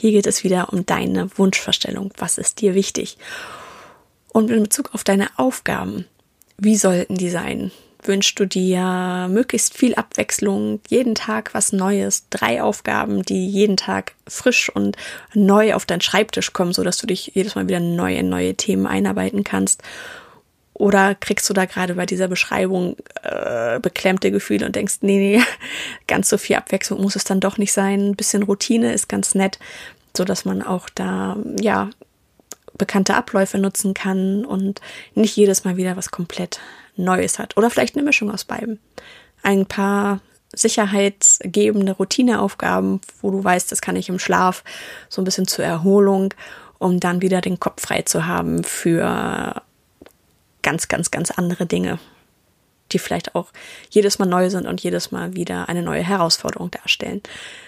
Hier 0.00 0.12
geht 0.12 0.28
es 0.28 0.44
wieder 0.44 0.72
um 0.72 0.86
deine 0.86 1.28
Wunschvorstellung. 1.36 2.12
Was 2.18 2.38
ist 2.38 2.60
dir 2.60 2.76
wichtig? 2.76 3.18
Und 4.32 4.48
in 4.48 4.62
Bezug 4.62 4.94
auf 4.94 5.02
deine 5.02 5.28
Aufgaben, 5.36 6.04
wie 6.56 6.76
sollten 6.76 7.16
die 7.16 7.30
sein? 7.30 7.72
Wünschst 8.04 8.38
du 8.38 8.46
dir 8.46 9.26
möglichst 9.28 9.76
viel 9.76 9.96
Abwechslung, 9.96 10.78
jeden 10.88 11.16
Tag 11.16 11.52
was 11.52 11.72
Neues, 11.72 12.26
drei 12.30 12.62
Aufgaben, 12.62 13.24
die 13.24 13.48
jeden 13.48 13.76
Tag 13.76 14.14
frisch 14.28 14.70
und 14.72 14.96
neu 15.34 15.74
auf 15.74 15.84
deinen 15.84 16.00
Schreibtisch 16.00 16.52
kommen, 16.52 16.72
sodass 16.72 16.98
du 16.98 17.08
dich 17.08 17.32
jedes 17.34 17.56
Mal 17.56 17.66
wieder 17.66 17.80
neu 17.80 18.14
in 18.14 18.28
neue 18.28 18.54
Themen 18.54 18.86
einarbeiten 18.86 19.42
kannst? 19.42 19.82
Oder 20.78 21.16
kriegst 21.16 21.50
du 21.50 21.54
da 21.54 21.64
gerade 21.64 21.94
bei 21.94 22.06
dieser 22.06 22.28
Beschreibung 22.28 22.96
äh, 23.24 23.80
beklemmte 23.80 24.30
Gefühle 24.30 24.64
und 24.64 24.76
denkst, 24.76 24.98
nee, 25.00 25.18
nee, 25.18 25.42
ganz 26.06 26.28
so 26.28 26.38
viel 26.38 26.54
Abwechslung 26.54 27.02
muss 27.02 27.16
es 27.16 27.24
dann 27.24 27.40
doch 27.40 27.58
nicht 27.58 27.72
sein. 27.72 28.10
Ein 28.10 28.16
bisschen 28.16 28.44
Routine 28.44 28.92
ist 28.92 29.08
ganz 29.08 29.34
nett, 29.34 29.58
so 30.16 30.24
dass 30.24 30.44
man 30.44 30.62
auch 30.62 30.88
da, 30.88 31.36
ja, 31.60 31.90
bekannte 32.78 33.16
Abläufe 33.16 33.58
nutzen 33.58 33.92
kann 33.92 34.44
und 34.44 34.80
nicht 35.16 35.34
jedes 35.34 35.64
Mal 35.64 35.76
wieder 35.76 35.96
was 35.96 36.12
komplett 36.12 36.60
Neues 36.94 37.40
hat. 37.40 37.56
Oder 37.56 37.70
vielleicht 37.70 37.96
eine 37.96 38.04
Mischung 38.04 38.30
aus 38.30 38.44
beiden. 38.44 38.78
Ein 39.42 39.66
paar 39.66 40.20
sicherheitsgebende 40.54 41.92
Routineaufgaben, 41.92 43.00
wo 43.20 43.32
du 43.32 43.42
weißt, 43.42 43.72
das 43.72 43.80
kann 43.80 43.96
ich 43.96 44.08
im 44.08 44.20
Schlaf 44.20 44.62
so 45.08 45.20
ein 45.20 45.24
bisschen 45.24 45.48
zur 45.48 45.64
Erholung, 45.64 46.34
um 46.78 47.00
dann 47.00 47.20
wieder 47.20 47.40
den 47.40 47.58
Kopf 47.58 47.82
frei 47.82 48.02
zu 48.02 48.26
haben 48.26 48.62
für 48.62 49.62
ganz, 50.68 50.88
ganz, 50.88 51.10
ganz 51.10 51.30
andere 51.30 51.64
Dinge, 51.64 51.98
die 52.92 52.98
vielleicht 52.98 53.34
auch 53.34 53.46
jedes 53.88 54.18
Mal 54.18 54.26
neu 54.26 54.50
sind 54.50 54.66
und 54.66 54.82
jedes 54.82 55.10
Mal 55.10 55.34
wieder 55.34 55.66
eine 55.70 55.82
neue 55.82 56.02
Herausforderung 56.02 56.70
darstellen. 56.70 57.22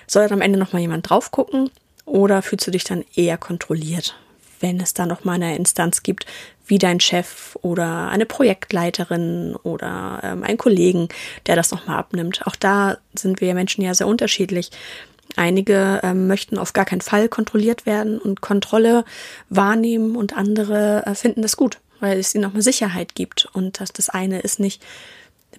Soll 0.06 0.24
dann 0.24 0.34
am 0.34 0.42
Ende 0.42 0.58
nochmal 0.58 0.82
jemand 0.82 1.08
drauf 1.08 1.30
gucken 1.30 1.70
oder 2.04 2.42
fühlst 2.42 2.66
du 2.66 2.70
dich 2.70 2.84
dann 2.84 3.06
eher 3.14 3.38
kontrolliert, 3.38 4.16
wenn 4.60 4.80
es 4.80 4.92
da 4.92 5.06
nochmal 5.06 5.36
eine 5.36 5.56
Instanz 5.56 6.02
gibt, 6.02 6.26
wie 6.66 6.76
dein 6.76 7.00
Chef 7.00 7.56
oder 7.62 8.10
eine 8.10 8.26
Projektleiterin 8.26 9.56
oder 9.62 10.20
ähm, 10.22 10.44
ein 10.44 10.58
Kollegen, 10.58 11.08
der 11.46 11.56
das 11.56 11.70
nochmal 11.70 11.96
abnimmt. 11.96 12.46
Auch 12.46 12.56
da 12.56 12.98
sind 13.14 13.40
wir 13.40 13.54
Menschen 13.54 13.82
ja 13.82 13.94
sehr 13.94 14.08
unterschiedlich. 14.08 14.72
Einige 15.36 16.00
ähm, 16.02 16.26
möchten 16.26 16.58
auf 16.58 16.74
gar 16.74 16.84
keinen 16.84 17.00
Fall 17.00 17.30
kontrolliert 17.30 17.86
werden 17.86 18.18
und 18.18 18.42
Kontrolle 18.42 19.06
wahrnehmen 19.48 20.16
und 20.16 20.36
andere 20.36 21.06
äh, 21.06 21.14
finden 21.14 21.40
das 21.40 21.56
gut 21.56 21.78
weil 22.00 22.18
es 22.18 22.34
ihnen 22.34 22.42
nochmal 22.42 22.62
Sicherheit 22.62 23.14
gibt. 23.14 23.48
Und 23.52 23.80
das, 23.80 23.92
das 23.92 24.08
eine 24.08 24.40
ist 24.40 24.60
nicht 24.60 24.82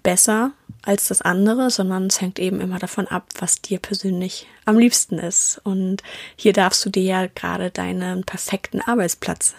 besser 0.03 0.51
als 0.83 1.07
das 1.07 1.21
andere, 1.21 1.69
sondern 1.69 2.07
es 2.07 2.21
hängt 2.21 2.39
eben 2.39 2.60
immer 2.60 2.79
davon 2.79 3.07
ab, 3.07 3.27
was 3.39 3.62
dir 3.62 3.79
persönlich 3.79 4.48
am 4.65 4.77
liebsten 4.79 5.19
ist. 5.19 5.62
Und 5.63 6.01
hier 6.36 6.53
darfst 6.53 6.83
du 6.86 6.89
dir 6.89 7.03
ja 7.03 7.27
gerade 7.27 7.69
deinen 7.69 8.24
perfekten 8.24 8.81
Arbeitsplatz 8.81 9.53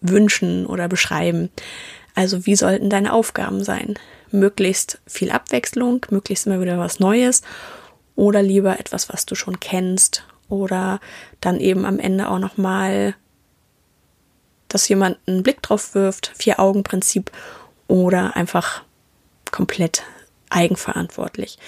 wünschen 0.00 0.66
oder 0.66 0.88
beschreiben. 0.88 1.50
Also 2.14 2.46
wie 2.46 2.56
sollten 2.56 2.90
deine 2.90 3.12
Aufgaben 3.12 3.64
sein? 3.64 3.94
Möglichst 4.30 5.00
viel 5.06 5.30
Abwechslung, 5.30 6.06
möglichst 6.10 6.46
immer 6.46 6.60
wieder 6.60 6.78
was 6.78 7.00
Neues 7.00 7.42
oder 8.14 8.42
lieber 8.42 8.78
etwas, 8.78 9.08
was 9.08 9.26
du 9.26 9.34
schon 9.34 9.60
kennst 9.60 10.24
oder 10.48 11.00
dann 11.40 11.58
eben 11.60 11.84
am 11.84 11.98
Ende 11.98 12.28
auch 12.28 12.38
noch 12.38 12.56
mal 12.56 13.14
dass 14.70 14.88
jemand 14.88 15.18
einen 15.26 15.42
Blick 15.42 15.62
drauf 15.62 15.94
wirft, 15.94 16.32
Vier-Augen-Prinzip 16.36 17.30
oder 17.88 18.36
einfach 18.36 18.82
komplett 19.50 20.02
eigenverantwortlich. 20.48 21.58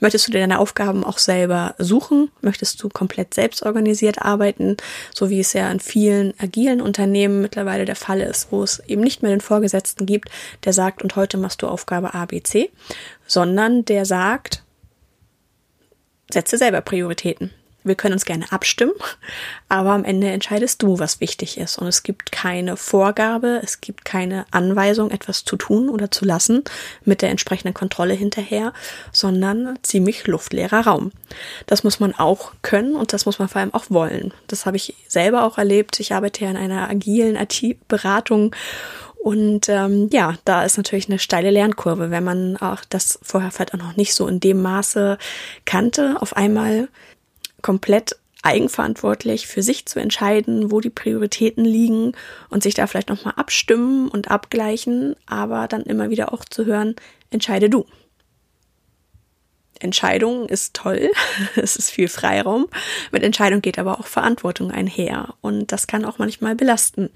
Möchtest 0.00 0.26
du 0.26 0.32
dir 0.32 0.40
deine 0.40 0.58
Aufgaben 0.58 1.04
auch 1.04 1.18
selber 1.18 1.74
suchen? 1.78 2.30
Möchtest 2.40 2.82
du 2.82 2.88
komplett 2.88 3.34
selbst 3.34 3.62
organisiert 3.62 4.22
arbeiten, 4.22 4.78
so 5.14 5.28
wie 5.28 5.40
es 5.40 5.52
ja 5.52 5.70
in 5.70 5.78
vielen 5.78 6.32
agilen 6.40 6.80
Unternehmen 6.80 7.42
mittlerweile 7.42 7.84
der 7.84 7.96
Fall 7.96 8.22
ist, 8.22 8.50
wo 8.50 8.62
es 8.62 8.80
eben 8.86 9.02
nicht 9.02 9.22
mehr 9.22 9.30
den 9.30 9.42
Vorgesetzten 9.42 10.06
gibt, 10.06 10.30
der 10.64 10.72
sagt, 10.72 11.02
und 11.02 11.16
heute 11.16 11.36
machst 11.36 11.60
du 11.60 11.68
Aufgabe 11.68 12.14
A, 12.14 12.24
B, 12.24 12.42
C, 12.42 12.70
sondern 13.26 13.84
der 13.84 14.06
sagt, 14.06 14.64
setze 16.32 16.56
selber 16.56 16.80
Prioritäten. 16.80 17.50
Wir 17.84 17.94
können 17.94 18.14
uns 18.14 18.24
gerne 18.24 18.50
abstimmen, 18.50 18.94
aber 19.68 19.90
am 19.90 20.04
Ende 20.04 20.28
entscheidest 20.28 20.82
du, 20.82 20.98
was 20.98 21.20
wichtig 21.20 21.58
ist. 21.58 21.78
Und 21.78 21.86
es 21.86 22.02
gibt 22.02 22.32
keine 22.32 22.76
Vorgabe, 22.76 23.60
es 23.62 23.80
gibt 23.80 24.04
keine 24.04 24.44
Anweisung, 24.50 25.10
etwas 25.10 25.44
zu 25.44 25.56
tun 25.56 25.88
oder 25.88 26.10
zu 26.10 26.24
lassen 26.24 26.64
mit 27.04 27.22
der 27.22 27.30
entsprechenden 27.30 27.74
Kontrolle 27.74 28.14
hinterher, 28.14 28.72
sondern 29.12 29.78
ziemlich 29.82 30.26
luftleerer 30.26 30.86
Raum. 30.86 31.12
Das 31.66 31.84
muss 31.84 32.00
man 32.00 32.14
auch 32.14 32.52
können 32.62 32.94
und 32.94 33.12
das 33.12 33.26
muss 33.26 33.38
man 33.38 33.48
vor 33.48 33.60
allem 33.60 33.74
auch 33.74 33.86
wollen. 33.88 34.32
Das 34.46 34.66
habe 34.66 34.76
ich 34.76 34.94
selber 35.08 35.44
auch 35.44 35.58
erlebt. 35.58 36.00
Ich 36.00 36.12
arbeite 36.12 36.44
ja 36.44 36.50
in 36.50 36.56
einer 36.56 36.88
agilen 36.88 37.36
IT-Beratung 37.36 38.54
und 39.22 39.68
ähm, 39.68 40.08
ja, 40.10 40.34
da 40.46 40.64
ist 40.64 40.78
natürlich 40.78 41.08
eine 41.08 41.18
steile 41.18 41.50
Lernkurve, 41.50 42.10
wenn 42.10 42.24
man 42.24 42.56
auch 42.56 42.80
das 42.88 43.18
vorher 43.22 43.50
vielleicht 43.50 43.74
auch 43.74 43.78
noch 43.78 43.96
nicht 43.96 44.14
so 44.14 44.26
in 44.26 44.40
dem 44.40 44.62
Maße 44.62 45.18
kannte, 45.66 46.16
auf 46.20 46.36
einmal 46.36 46.88
komplett 47.62 48.16
eigenverantwortlich 48.42 49.46
für 49.46 49.62
sich 49.62 49.86
zu 49.86 50.00
entscheiden, 50.00 50.70
wo 50.70 50.80
die 50.80 50.90
Prioritäten 50.90 51.64
liegen 51.64 52.12
und 52.48 52.62
sich 52.62 52.74
da 52.74 52.86
vielleicht 52.86 53.10
nochmal 53.10 53.34
abstimmen 53.36 54.08
und 54.08 54.30
abgleichen, 54.30 55.14
aber 55.26 55.68
dann 55.68 55.82
immer 55.82 56.10
wieder 56.10 56.32
auch 56.32 56.44
zu 56.44 56.64
hören, 56.64 56.96
entscheide 57.30 57.68
du. 57.68 57.86
Entscheidung 59.78 60.46
ist 60.46 60.74
toll, 60.74 61.10
es 61.56 61.76
ist 61.76 61.90
viel 61.90 62.08
Freiraum. 62.08 62.66
Mit 63.12 63.22
Entscheidung 63.22 63.62
geht 63.62 63.78
aber 63.78 63.98
auch 63.98 64.06
Verantwortung 64.06 64.70
einher 64.70 65.34
und 65.40 65.72
das 65.72 65.86
kann 65.86 66.04
auch 66.04 66.18
manchmal 66.18 66.54
belasten. 66.54 67.10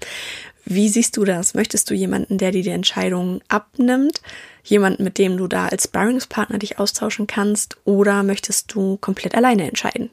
Wie 0.65 0.89
siehst 0.89 1.15
du 1.15 1.25
das? 1.25 1.53
Möchtest 1.53 1.91
du 1.91 1.93
jemanden, 1.93 2.39
der 2.39 2.51
dir 2.51 2.63
die 2.63 2.69
Entscheidung 2.69 3.41
abnimmt? 3.47 4.19
Jemanden, 4.63 5.03
mit 5.03 5.19
dem 5.19 5.37
du 5.37 5.47
da 5.47 5.67
als 5.67 5.83
Sparringspartner 5.83 6.57
dich 6.57 6.79
austauschen 6.79 7.27
kannst? 7.27 7.77
Oder 7.85 8.23
möchtest 8.23 8.73
du 8.73 8.97
komplett 8.97 9.35
alleine 9.35 9.67
entscheiden? 9.67 10.09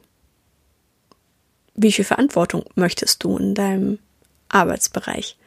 Wie 1.75 1.91
viel 1.91 2.05
Verantwortung 2.05 2.65
möchtest 2.75 3.23
du 3.23 3.37
in 3.37 3.55
deinem 3.55 3.99
Arbeitsbereich? 4.49 5.37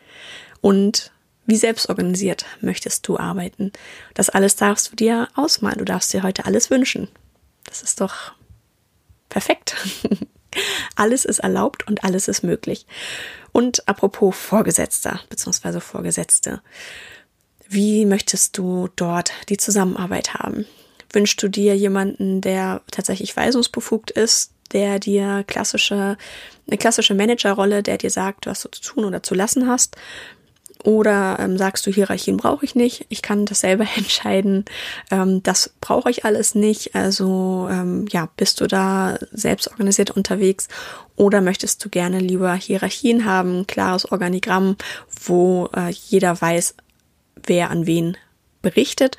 Und 0.61 1.13
wie 1.47 1.57
selbstorganisiert 1.57 2.45
möchtest 2.61 3.07
du 3.07 3.19
arbeiten? 3.19 3.73
Das 4.15 4.31
alles 4.31 4.57
darfst 4.57 4.91
du 4.91 4.97
dir 4.97 5.29
ausmalen. 5.37 5.79
Du 5.79 5.85
darfst 5.85 6.13
dir 6.13 6.25
heute 6.25 6.45
alles 6.45 6.71
wünschen. 6.71 7.09
Das 7.65 7.83
ist 7.83 8.01
doch 8.01 8.33
perfekt. 9.29 9.77
alles 10.97 11.25
ist 11.25 11.39
erlaubt 11.39 11.87
und 11.87 12.03
alles 12.03 12.27
ist 12.27 12.43
möglich. 12.43 12.87
Und 13.53 13.89
apropos 13.89 14.35
Vorgesetzter 14.37 15.21
bzw. 15.29 15.81
Vorgesetzte. 15.81 16.63
Wie 17.69 18.07
möchtest 18.07 18.59
du 18.59 18.89
dort 18.97 19.33
die 19.49 19.57
Zusammenarbeit 19.57 20.35
haben? 20.35 20.67
Wünschst 21.13 21.43
du 21.43 21.49
dir 21.49 21.77
jemanden, 21.77 22.41
der 22.41 22.83
tatsächlich 22.91 23.37
weisungsbefugt 23.37 24.11
ist, 24.11 24.53
der 24.69 24.99
dir 24.99 25.45
klassische, 25.47 26.17
eine 26.67 26.79
klassische 26.79 27.15
Managerrolle, 27.15 27.83
der 27.83 27.99
dir 27.99 28.11
sagt, 28.11 28.47
was 28.47 28.63
du 28.63 28.71
zu 28.71 28.83
tun 28.83 29.05
oder 29.05 29.23
zu 29.23 29.35
lassen 29.35 29.69
hast? 29.69 29.97
Oder 30.85 31.39
ähm, 31.41 31.59
sagst 31.59 31.85
du, 31.87 31.91
Hierarchien 31.91 32.37
brauche 32.37 32.65
ich 32.65 32.77
nicht, 32.77 33.07
ich 33.09 33.21
kann 33.21 33.45
das 33.45 33.61
selber 33.61 33.87
entscheiden, 33.97 34.65
ähm, 35.11 35.43
das 35.43 35.75
brauche 35.81 36.11
ich 36.11 36.25
alles 36.25 36.55
nicht. 36.55 36.95
Also 36.95 37.69
ähm, 37.71 38.07
ja, 38.11 38.29
bist 38.37 38.61
du 38.61 38.67
da 38.67 39.19
selbst 39.33 39.69
organisiert 39.69 40.13
unterwegs 40.13 40.69
oder 41.17 41.41
möchtest 41.41 41.85
du 41.85 41.89
gerne 41.89 42.21
lieber 42.21 42.55
Hierarchien 42.55 43.25
haben, 43.25 43.67
klares 43.67 44.11
Organigramm, 44.13 44.77
wo 45.25 45.69
äh, 45.75 45.91
jeder 45.91 46.41
weiß, 46.41 46.75
wer 47.47 47.71
an 47.71 47.87
wen 47.87 48.17
berichtet 48.63 49.17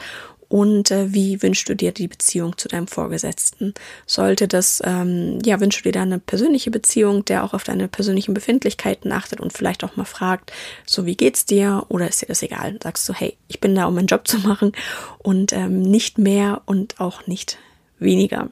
und 0.49 0.91
äh, 0.91 1.13
wie 1.13 1.41
wünschst 1.41 1.67
du 1.67 1.75
dir 1.75 1.91
die 1.91 2.07
Beziehung 2.07 2.57
zu 2.57 2.67
deinem 2.67 2.87
Vorgesetzten? 2.87 3.73
Sollte 4.05 4.47
das, 4.47 4.81
ähm, 4.85 5.39
ja, 5.43 5.59
wünschst 5.59 5.81
du 5.81 5.83
dir 5.83 5.93
da 5.93 6.01
eine 6.03 6.19
persönliche 6.19 6.71
Beziehung, 6.71 7.25
der 7.25 7.43
auch 7.43 7.53
auf 7.53 7.63
deine 7.63 7.87
persönlichen 7.87 8.33
Befindlichkeiten 8.33 9.11
achtet 9.11 9.41
und 9.41 9.53
vielleicht 9.53 9.83
auch 9.83 9.95
mal 9.95 10.05
fragt, 10.05 10.53
so 10.85 11.05
wie 11.05 11.15
geht's 11.15 11.45
dir 11.45 11.85
oder 11.89 12.07
ist 12.07 12.21
dir 12.21 12.27
das 12.27 12.43
egal? 12.43 12.77
Sagst 12.81 13.07
du, 13.09 13.13
hey, 13.13 13.35
ich 13.47 13.59
bin 13.59 13.75
da, 13.75 13.85
um 13.85 13.95
meinen 13.95 14.07
Job 14.07 14.27
zu 14.27 14.39
machen 14.39 14.71
und 15.19 15.53
ähm, 15.53 15.81
nicht 15.81 16.17
mehr 16.17 16.61
und 16.65 16.99
auch 16.99 17.27
nicht 17.27 17.57
weniger. 17.99 18.49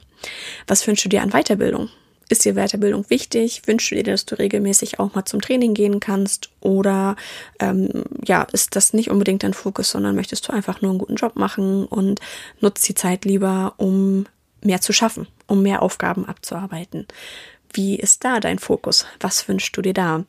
Was 0.67 0.85
wünschst 0.87 1.05
du 1.05 1.09
dir 1.09 1.21
an 1.21 1.31
Weiterbildung? 1.31 1.89
Ist 2.27 2.43
dir 2.43 2.55
Weiterbildung 2.55 3.05
wichtig? 3.09 3.61
Wünschst 3.65 3.91
du 3.91 3.95
dir, 3.95 4.03
dass 4.03 4.25
du 4.25 4.35
regelmäßig 4.35 4.99
auch 4.99 5.13
mal 5.13 5.25
zum 5.25 5.41
Training 5.41 5.75
gehen 5.75 5.99
kannst? 5.99 6.49
Oder 6.59 7.15
ähm, 7.59 8.03
ja, 8.25 8.47
ist 8.51 8.75
das 8.75 8.93
nicht 8.93 9.11
unbedingt 9.11 9.43
dein 9.43 9.53
Fokus, 9.53 9.91
sondern 9.91 10.15
möchtest 10.15 10.47
du 10.47 10.53
einfach 10.53 10.81
nur 10.81 10.91
einen 10.91 10.99
guten 10.99 11.15
Job 11.15 11.35
machen 11.35 11.85
und 11.85 12.19
nutzt 12.61 12.87
die 12.89 12.95
Zeit 12.95 13.25
lieber, 13.25 13.73
um 13.77 14.25
mehr 14.61 14.81
zu 14.81 14.91
schaffen, 14.91 15.27
um 15.45 15.61
mehr 15.61 15.83
Aufgaben 15.83 16.25
abzuarbeiten? 16.25 17.05
Wie 17.71 17.95
ist 17.95 18.23
da 18.23 18.39
dein 18.39 18.57
Fokus? 18.57 19.05
Was 19.19 19.47
wünschst 19.47 19.77
du 19.77 19.81
dir 19.83 19.93
da? 19.93 20.23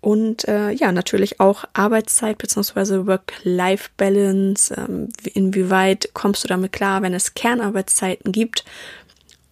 Und 0.00 0.48
äh, 0.48 0.70
ja, 0.70 0.92
natürlich 0.92 1.40
auch 1.40 1.64
Arbeitszeit 1.74 2.38
bzw. 2.38 3.06
Work-Life-Balance. 3.06 4.74
Ähm, 4.74 5.08
inwieweit 5.34 6.10
kommst 6.14 6.42
du 6.42 6.48
damit 6.48 6.72
klar, 6.72 7.02
wenn 7.02 7.12
es 7.12 7.34
Kernarbeitszeiten 7.34 8.32
gibt? 8.32 8.64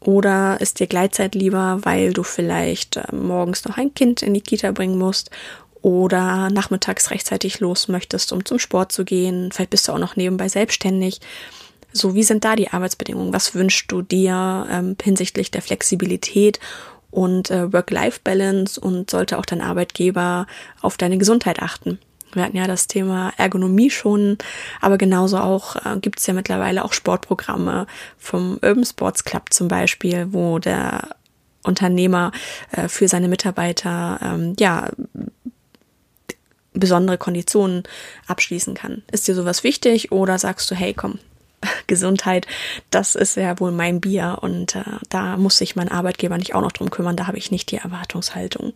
Oder 0.01 0.61
ist 0.61 0.79
dir 0.79 0.87
Gleitzeit 0.87 1.35
lieber, 1.35 1.81
weil 1.83 2.13
du 2.13 2.23
vielleicht 2.23 2.97
äh, 2.97 3.15
morgens 3.15 3.65
noch 3.65 3.77
ein 3.77 3.95
Kind 3.95 4.23
in 4.23 4.35
die 4.35 4.41
Kita 4.41 4.73
bringen 4.73 4.99
musst 4.99 5.31
oder 5.83 6.51
nachmittags 6.51 7.11
rechtzeitig 7.11 7.61
los 7.61 7.89
möchtest, 7.89 8.33
um 8.33 8.45
zum 8.45 8.59
Sport 8.59 8.93
zu 8.93 9.05
gehen. 9.05 9.51
Vielleicht 9.53 9.71
bist 9.71 9.89
du 9.89 9.93
auch 9.93 9.99
noch 9.99 10.17
nebenbei 10.17 10.49
selbstständig. 10.49 11.21
So, 11.93 12.15
wie 12.15 12.23
sind 12.23 12.45
da 12.45 12.57
die 12.57 12.69
Arbeitsbedingungen? 12.69 13.33
Was 13.33 13.55
wünschst 13.55 13.91
du 13.91 14.03
dir 14.03 14.67
ähm, 14.71 14.97
hinsichtlich 15.01 15.51
der 15.51 15.63
Flexibilität 15.63 16.61
und 17.11 17.51
äh, 17.51 17.73
Work-Life-Balance 17.73 18.81
und 18.81 19.11
sollte 19.11 19.39
auch 19.39 19.47
dein 19.47 19.63
Arbeitgeber 19.63 20.47
auf 20.83 20.97
deine 20.97 21.19
Gesundheit 21.19 21.61
achten? 21.61 21.99
Wir 22.35 22.43
hatten 22.43 22.57
ja 22.57 22.67
das 22.67 22.87
Thema 22.87 23.33
Ergonomie 23.37 23.91
schon, 23.91 24.39
aber 24.81 24.99
genauso 24.99 25.39
auch 25.39 25.77
äh, 25.77 25.99
gibt 26.01 26.19
es 26.19 26.27
ja 26.27 26.35
mittlerweile 26.35 26.85
auch 26.85 26.93
Sportprogramme 26.93 27.87
vom 28.19 28.59
Urban 28.63 28.85
Sports 28.85 29.25
Club 29.25 29.53
zum 29.53 29.69
Beispiel, 29.69 30.33
wo 30.33 30.59
der 30.59 31.17
Unternehmer 31.65 32.33
äh, 32.73 32.89
für 32.89 33.09
seine 33.09 33.29
Mitarbeiter 33.29 34.19
ähm, 34.23 34.57
ja 34.59 34.89
besondere 36.73 37.19
Konditionen 37.19 37.83
abschließen 38.27 38.75
kann. 38.75 39.03
Ist 39.11 39.27
dir 39.27 39.35
sowas 39.35 39.65
wichtig 39.65 40.13
oder 40.13 40.39
sagst 40.39 40.71
du, 40.71 40.75
hey, 40.75 40.95
komm, 40.95 41.19
Gesundheit, 41.87 42.47
das 42.91 43.15
ist 43.15 43.37
ja 43.37 43.59
wohl 43.61 43.73
mein 43.73 44.01
Bier 44.01 44.39
und 44.41 44.77
äh, 44.77 44.85
da 45.09 45.37
muss 45.37 45.59
sich 45.59 45.77
mein 45.77 45.91
Arbeitgeber 45.91 46.39
nicht 46.39 46.55
auch 46.55 46.61
noch 46.61 46.73
drum 46.73 46.91
kümmern, 46.91 47.17
da 47.17 47.27
habe 47.27 47.39
ich 47.39 47.51
nicht 47.51 47.71
die 47.71 47.77
Erwartungshaltung. 47.77 48.75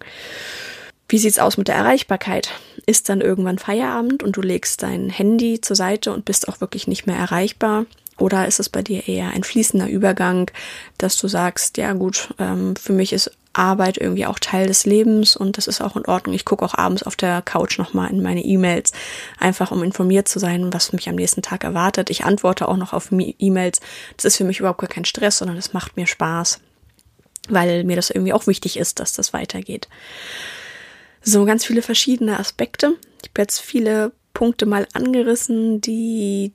Wie 1.13 1.19
sieht's 1.19 1.39
aus 1.39 1.59
mit 1.59 1.69
der 1.69 1.75
Erreichbarkeit? 1.75 2.49
Ist 2.87 3.11
dann 3.11 3.21
irgendwann 3.21 3.59
Feierabend 3.59 4.23
und 4.23 4.35
du 4.35 4.41
legst 4.41 4.83
dein 4.83 5.11
Handy 5.11 5.61
zur 5.61 5.77
Seite 5.77 6.11
und 6.11 6.25
bist 6.25 6.49
auch 6.49 6.63
wirklich 6.63 6.87
nicht 6.87 7.07
mehr 7.07 7.19
erreichbar? 7.19 7.85
Oder 8.17 8.49
ist 8.49 8.59
es 8.59 8.71
bei 8.71 8.81
dir 8.81 9.07
eher 9.07 9.29
ein 9.29 9.45
fließender 9.45 9.91
Übergang, 9.91 10.51
dass 10.97 11.19
du 11.19 11.29
sagst, 11.29 11.77
ja 11.77 11.93
gut, 11.93 12.33
ähm, 12.39 12.77
für 12.77 12.95
mich 12.95 13.13
ist 13.13 13.31
Arbeit 13.53 13.99
irgendwie 13.99 14.25
auch 14.25 14.39
Teil 14.39 14.69
des 14.69 14.87
Lebens 14.87 15.37
und 15.37 15.59
das 15.59 15.67
ist 15.67 15.83
auch 15.83 15.97
in 15.97 16.07
Ordnung. 16.07 16.35
Ich 16.35 16.47
gucke 16.47 16.65
auch 16.65 16.79
abends 16.79 17.03
auf 17.03 17.15
der 17.15 17.43
Couch 17.43 17.79
nochmal 17.79 18.09
in 18.09 18.23
meine 18.23 18.43
E-Mails, 18.43 18.93
einfach 19.39 19.71
um 19.71 19.83
informiert 19.83 20.29
zu 20.29 20.39
sein, 20.39 20.73
was 20.73 20.95
mich 20.95 21.11
am 21.11 21.17
nächsten 21.17 21.43
Tag 21.43 21.63
erwartet. 21.63 22.09
Ich 22.09 22.25
antworte 22.25 22.67
auch 22.67 22.79
noch 22.79 22.95
auf 22.95 23.11
E-Mails. 23.13 23.83
Das 24.17 24.25
ist 24.25 24.39
für 24.39 24.45
mich 24.45 24.61
überhaupt 24.61 24.81
gar 24.81 24.89
kein 24.89 25.05
Stress, 25.05 25.37
sondern 25.37 25.59
es 25.59 25.75
macht 25.75 25.99
mir 25.99 26.07
Spaß, 26.07 26.61
weil 27.51 27.85
mir 27.85 27.97
das 27.97 28.09
irgendwie 28.09 28.33
auch 28.33 28.47
wichtig 28.47 28.79
ist, 28.79 28.99
dass 28.99 29.13
das 29.13 29.35
weitergeht. 29.35 29.89
So 31.23 31.45
ganz 31.45 31.65
viele 31.65 31.83
verschiedene 31.83 32.39
Aspekte. 32.39 32.97
Ich 33.23 33.31
habe 33.31 33.43
jetzt 33.43 33.61
viele 33.61 34.13
Punkte 34.35 34.67
mal 34.67 34.89
angerissen, 34.93 35.81
die 35.81 36.53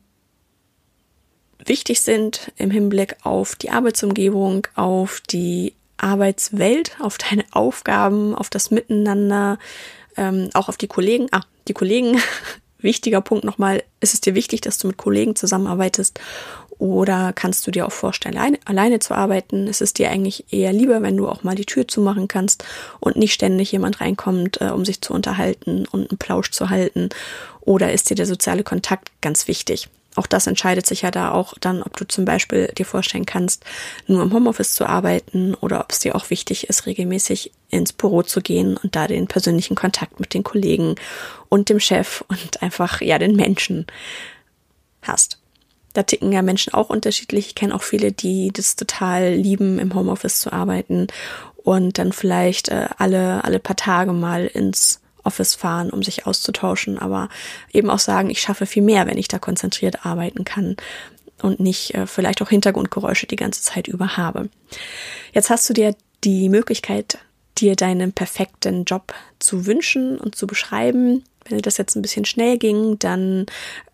wichtig 1.65 2.01
sind 2.01 2.51
im 2.57 2.71
Hinblick 2.71 3.15
auf 3.23 3.55
die 3.55 3.69
Arbeitsumgebung, 3.69 4.67
auf 4.75 5.21
die 5.21 5.73
Arbeitswelt, 5.97 6.97
auf 6.99 7.17
deine 7.29 7.45
Aufgaben, 7.51 8.35
auf 8.35 8.49
das 8.49 8.71
Miteinander, 8.71 9.57
ähm, 10.15 10.49
auch 10.53 10.69
auf 10.69 10.77
die 10.77 10.87
Kollegen. 10.87 11.27
Ah, 11.31 11.43
die 11.67 11.73
Kollegen. 11.73 12.19
Wichtiger 12.79 13.21
Punkt 13.21 13.43
nochmal, 13.43 13.83
ist 14.01 14.13
es 14.13 14.21
dir 14.21 14.35
wichtig, 14.35 14.61
dass 14.61 14.77
du 14.77 14.87
mit 14.87 14.97
Kollegen 14.97 15.35
zusammenarbeitest 15.35 16.19
oder 16.79 17.33
kannst 17.33 17.65
du 17.65 17.71
dir 17.71 17.87
auch 17.87 17.91
vorstellen, 17.91 18.37
alleine, 18.37 18.59
alleine 18.65 18.99
zu 18.99 19.15
arbeiten? 19.15 19.67
Ist 19.67 19.81
es 19.81 19.93
dir 19.93 20.09
eigentlich 20.09 20.45
eher 20.51 20.73
lieber, 20.73 21.01
wenn 21.01 21.17
du 21.17 21.27
auch 21.27 21.43
mal 21.43 21.55
die 21.55 21.65
Tür 21.65 21.87
zumachen 21.87 22.27
kannst 22.27 22.63
und 22.99 23.15
nicht 23.15 23.33
ständig 23.33 23.71
jemand 23.71 23.99
reinkommt, 24.01 24.61
äh, 24.61 24.69
um 24.69 24.85
sich 24.85 25.01
zu 25.01 25.13
unterhalten 25.13 25.85
und 25.91 26.11
einen 26.11 26.17
Plausch 26.17 26.51
zu 26.51 26.69
halten? 26.69 27.09
Oder 27.61 27.93
ist 27.93 28.09
dir 28.09 28.15
der 28.15 28.25
soziale 28.25 28.63
Kontakt 28.63 29.11
ganz 29.21 29.47
wichtig? 29.47 29.89
Auch 30.15 30.27
das 30.27 30.47
entscheidet 30.47 30.87
sich 30.87 31.03
ja 31.03 31.11
da 31.11 31.31
auch 31.31 31.53
dann, 31.59 31.83
ob 31.83 31.95
du 31.95 32.07
zum 32.07 32.25
Beispiel 32.25 32.71
dir 32.75 32.85
vorstellen 32.85 33.27
kannst, 33.27 33.63
nur 34.07 34.23
im 34.23 34.33
Homeoffice 34.33 34.73
zu 34.73 34.87
arbeiten 34.87 35.53
oder 35.53 35.79
ob 35.79 35.91
es 35.91 35.99
dir 35.99 36.15
auch 36.15 36.31
wichtig 36.31 36.69
ist, 36.69 36.87
regelmäßig 36.87 37.51
ins 37.69 37.93
Büro 37.93 38.23
zu 38.23 38.41
gehen 38.41 38.77
und 38.77 38.95
da 38.95 39.07
den 39.07 39.27
persönlichen 39.27 39.75
Kontakt 39.75 40.19
mit 40.19 40.33
den 40.33 40.43
Kollegen 40.43 40.95
und 41.49 41.69
dem 41.69 41.79
Chef 41.79 42.23
und 42.29 42.63
einfach, 42.63 43.01
ja, 43.01 43.19
den 43.19 43.35
Menschen 43.35 43.85
hast. 45.03 45.39
Da 45.97 46.03
ticken 46.03 46.31
ja 46.31 46.43
Menschen 46.43 46.75
auch 46.75 46.91
unterschiedlich. 46.91 47.47
Ich 47.47 47.55
kenne 47.55 47.73
auch 47.73 47.81
viele, 47.81 48.11
die 48.11 48.51
das 48.53 48.75
total 48.75 49.33
lieben, 49.33 49.79
im 49.79 49.95
Homeoffice 49.95 50.39
zu 50.39 50.53
arbeiten 50.53 51.07
und 51.55 51.97
dann 51.97 52.11
vielleicht 52.11 52.69
äh, 52.69 52.87
alle, 52.99 53.43
alle 53.43 53.57
paar 53.57 53.77
Tage 53.77 54.13
mal 54.13 54.45
ins 54.45 55.01
Office 55.23 55.55
fahren, 55.55 55.89
um 55.89 56.03
sich 56.03 56.27
auszutauschen, 56.27 56.99
aber 56.99 57.29
eben 57.73 57.89
auch 57.89 57.97
sagen, 57.97 58.29
ich 58.29 58.41
schaffe 58.41 58.67
viel 58.67 58.83
mehr, 58.83 59.07
wenn 59.07 59.17
ich 59.17 59.27
da 59.27 59.39
konzentriert 59.39 60.05
arbeiten 60.05 60.45
kann 60.45 60.77
und 61.41 61.59
nicht 61.59 61.95
äh, 61.95 62.05
vielleicht 62.05 62.43
auch 62.43 62.49
Hintergrundgeräusche 62.49 63.25
die 63.25 63.35
ganze 63.35 63.63
Zeit 63.63 63.87
über 63.87 64.17
habe. 64.17 64.49
Jetzt 65.33 65.49
hast 65.49 65.67
du 65.67 65.73
dir 65.73 65.95
die 66.23 66.47
Möglichkeit, 66.49 67.17
dir 67.57 67.75
deinen 67.75 68.13
perfekten 68.13 68.83
Job 68.83 69.15
zu 69.39 69.65
wünschen 69.65 70.19
und 70.19 70.35
zu 70.35 70.45
beschreiben. 70.45 71.23
Wenn 71.49 71.57
das 71.57 71.77
jetzt 71.77 71.95
ein 71.95 72.03
bisschen 72.03 72.25
schnell 72.25 72.59
ging, 72.59 72.99
dann 72.99 73.47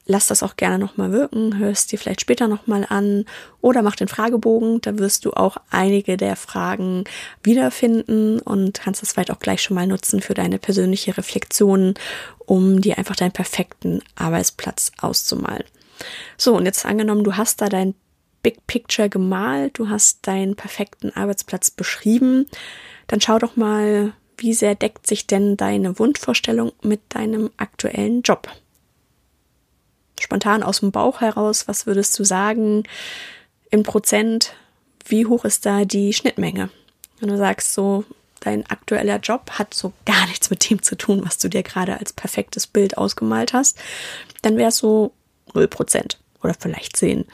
lass 0.05 0.27
das 0.27 0.43
auch 0.43 0.55
gerne 0.55 0.79
nochmal 0.79 1.11
wirken, 1.11 1.57
hörst 1.57 1.91
dir 1.91 1.99
vielleicht 1.99 2.21
später 2.21 2.47
nochmal 2.47 2.85
an 2.89 3.25
oder 3.61 3.81
mach 3.81 3.95
den 3.95 4.07
Fragebogen, 4.07 4.81
da 4.81 4.97
wirst 4.97 5.25
du 5.25 5.31
auch 5.31 5.57
einige 5.69 6.17
der 6.17 6.35
Fragen 6.35 7.05
wiederfinden 7.41 8.39
und 8.39 8.81
kannst 8.81 9.01
das 9.01 9.13
vielleicht 9.13 9.31
auch 9.31 9.39
gleich 9.39 9.61
schon 9.61 9.75
mal 9.75 9.87
nutzen 9.87 10.21
für 10.21 10.33
deine 10.33 10.59
persönliche 10.59 11.17
Reflexion, 11.17 11.93
um 12.45 12.81
dir 12.81 12.97
einfach 12.97 13.15
deinen 13.15 13.31
perfekten 13.31 14.01
Arbeitsplatz 14.15 14.91
auszumalen. 14.99 15.63
So, 16.37 16.55
und 16.55 16.65
jetzt 16.65 16.85
angenommen, 16.85 17.23
du 17.23 17.37
hast 17.37 17.61
da 17.61 17.69
dein 17.69 17.95
Big 18.41 18.67
Picture 18.67 19.07
gemalt, 19.07 19.79
du 19.79 19.87
hast 19.87 20.27
deinen 20.27 20.55
perfekten 20.55 21.15
Arbeitsplatz 21.15 21.71
beschrieben, 21.71 22.45
dann 23.07 23.21
schau 23.21 23.39
doch 23.39 23.55
mal, 23.55 24.11
wie 24.37 24.53
sehr 24.53 24.75
deckt 24.75 25.07
sich 25.07 25.27
denn 25.27 25.55
deine 25.55 25.97
Wunschvorstellung 25.97 26.73
mit 26.81 26.99
deinem 27.09 27.51
aktuellen 27.55 28.21
Job? 28.21 28.49
Spontan 30.19 30.63
aus 30.63 30.79
dem 30.79 30.91
Bauch 30.91 31.21
heraus, 31.21 31.67
was 31.67 31.85
würdest 31.85 32.17
du 32.17 32.23
sagen 32.23 32.83
in 33.69 33.83
Prozent? 33.83 34.53
Wie 35.05 35.25
hoch 35.25 35.45
ist 35.45 35.65
da 35.65 35.85
die 35.85 36.13
Schnittmenge? 36.13 36.69
Wenn 37.19 37.29
du 37.29 37.37
sagst, 37.37 37.73
so 37.73 38.05
dein 38.39 38.65
aktueller 38.69 39.19
Job 39.19 39.51
hat 39.51 39.73
so 39.73 39.93
gar 40.05 40.27
nichts 40.27 40.49
mit 40.49 40.69
dem 40.69 40.81
zu 40.81 40.95
tun, 40.95 41.21
was 41.25 41.37
du 41.37 41.49
dir 41.49 41.63
gerade 41.63 41.97
als 41.97 42.13
perfektes 42.13 42.67
Bild 42.67 42.97
ausgemalt 42.97 43.53
hast, 43.53 43.77
dann 44.41 44.57
wäre 44.57 44.69
es 44.69 44.77
so 44.77 45.13
0 45.53 45.67
Prozent 45.67 46.19
oder 46.43 46.53
vielleicht 46.53 46.97
10. 46.97 47.25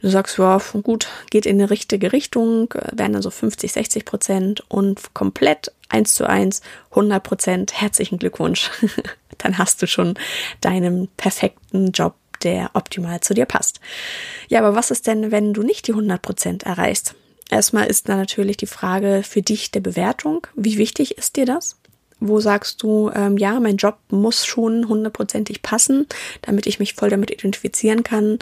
Du 0.00 0.08
sagst, 0.08 0.38
ja, 0.38 0.60
gut, 0.82 1.08
geht 1.30 1.46
in 1.46 1.60
eine 1.60 1.70
richtige 1.70 2.12
Richtung, 2.12 2.72
wären 2.92 3.14
dann 3.14 3.22
so 3.22 3.30
50, 3.30 3.72
60 3.72 4.04
Prozent 4.04 4.64
und 4.68 5.14
komplett 5.14 5.72
eins 5.88 6.14
zu 6.14 6.28
eins 6.28 6.60
100 6.90 7.22
Prozent. 7.22 7.80
Herzlichen 7.80 8.18
Glückwunsch. 8.18 8.70
dann 9.42 9.58
hast 9.58 9.82
du 9.82 9.86
schon 9.86 10.14
deinen 10.60 11.08
perfekten 11.16 11.92
Job 11.92 12.14
der 12.42 12.70
optimal 12.74 13.20
zu 13.20 13.34
dir 13.34 13.44
passt. 13.44 13.80
Ja, 14.48 14.60
aber 14.60 14.74
was 14.74 14.90
ist 14.90 15.06
denn, 15.06 15.30
wenn 15.30 15.52
du 15.52 15.62
nicht 15.62 15.86
die 15.86 15.92
100 15.92 16.22
Prozent 16.22 16.62
erreichst? 16.62 17.14
Erstmal 17.50 17.86
ist 17.86 18.08
da 18.08 18.16
natürlich 18.16 18.56
die 18.56 18.66
Frage 18.66 19.22
für 19.24 19.42
dich 19.42 19.70
der 19.70 19.80
Bewertung. 19.80 20.46
Wie 20.54 20.78
wichtig 20.78 21.18
ist 21.18 21.36
dir 21.36 21.46
das? 21.46 21.76
Wo 22.20 22.38
sagst 22.38 22.82
du, 22.82 23.10
ähm, 23.14 23.38
ja, 23.38 23.58
mein 23.60 23.76
Job 23.76 23.98
muss 24.10 24.46
schon 24.46 24.88
hundertprozentig 24.88 25.62
passen, 25.62 26.06
damit 26.42 26.66
ich 26.66 26.78
mich 26.78 26.94
voll 26.94 27.10
damit 27.10 27.30
identifizieren 27.30 28.04
kann? 28.04 28.38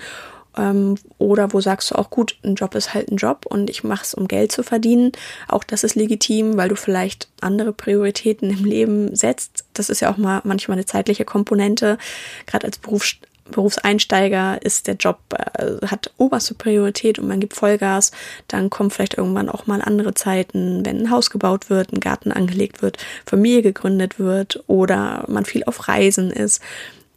Ähm, 0.59 0.97
oder 1.19 1.53
wo 1.53 1.61
sagst 1.61 1.91
du 1.91 1.95
auch, 1.95 2.11
gut, 2.11 2.37
ein 2.45 2.57
Job 2.57 2.75
ist 2.75 2.93
halt 2.93 3.11
ein 3.11 3.17
Job 3.17 3.47
und 3.47 3.71
ich 3.71 3.85
mache 3.85 4.03
es, 4.03 4.15
um 4.15 4.29
Geld 4.29 4.53
zu 4.53 4.63
verdienen. 4.63 5.13
Auch 5.47 5.65
das 5.65 5.85
ist 5.85 5.95
legitim, 5.95 6.57
weil 6.57 6.69
du 6.69 6.77
vielleicht 6.77 7.29
andere 7.41 7.73
Prioritäten 7.73 8.51
im 8.51 8.65
Leben 8.65 9.15
setzt. 9.15 9.65
Das 9.73 9.89
ist 9.89 10.01
ja 10.01 10.13
auch 10.13 10.17
mal 10.17 10.43
manchmal 10.45 10.77
eine 10.77 10.87
zeitliche 10.87 11.25
Komponente. 11.25 11.99
Gerade 12.47 12.67
als 12.67 12.79
Berufs 12.79 13.17
Berufseinsteiger 13.51 14.61
ist 14.63 14.87
der 14.87 14.97
Job, 14.97 15.19
äh, 15.33 15.87
hat 15.87 16.13
oberste 16.19 16.55
Priorität 16.55 17.19
und 17.19 17.29
man 17.29 17.41
gibt 17.41 17.55
Vollgas. 17.55 18.13
Dann 18.47 18.71
kommen 18.71 18.91
vielleicht 18.91 19.17
irgendwann 19.17 19.49
auch 19.49 19.67
mal 19.67 19.81
andere 19.83 20.15
Zeiten, 20.15 20.85
wenn 20.85 20.99
ein 20.99 21.11
Haus 21.11 21.31
gebaut 21.31 21.71
wird, 21.71 21.93
ein 21.93 22.01
Garten 22.01 22.33
angelegt 22.33 22.83
wird, 22.83 22.99
Familie 23.25 23.63
gegründet 23.63 24.19
wird 24.19 24.63
oder 24.67 25.25
man 25.29 25.45
viel 25.45 25.65
auf 25.65 25.89
Reisen 25.89 26.31
ist. 26.31 26.61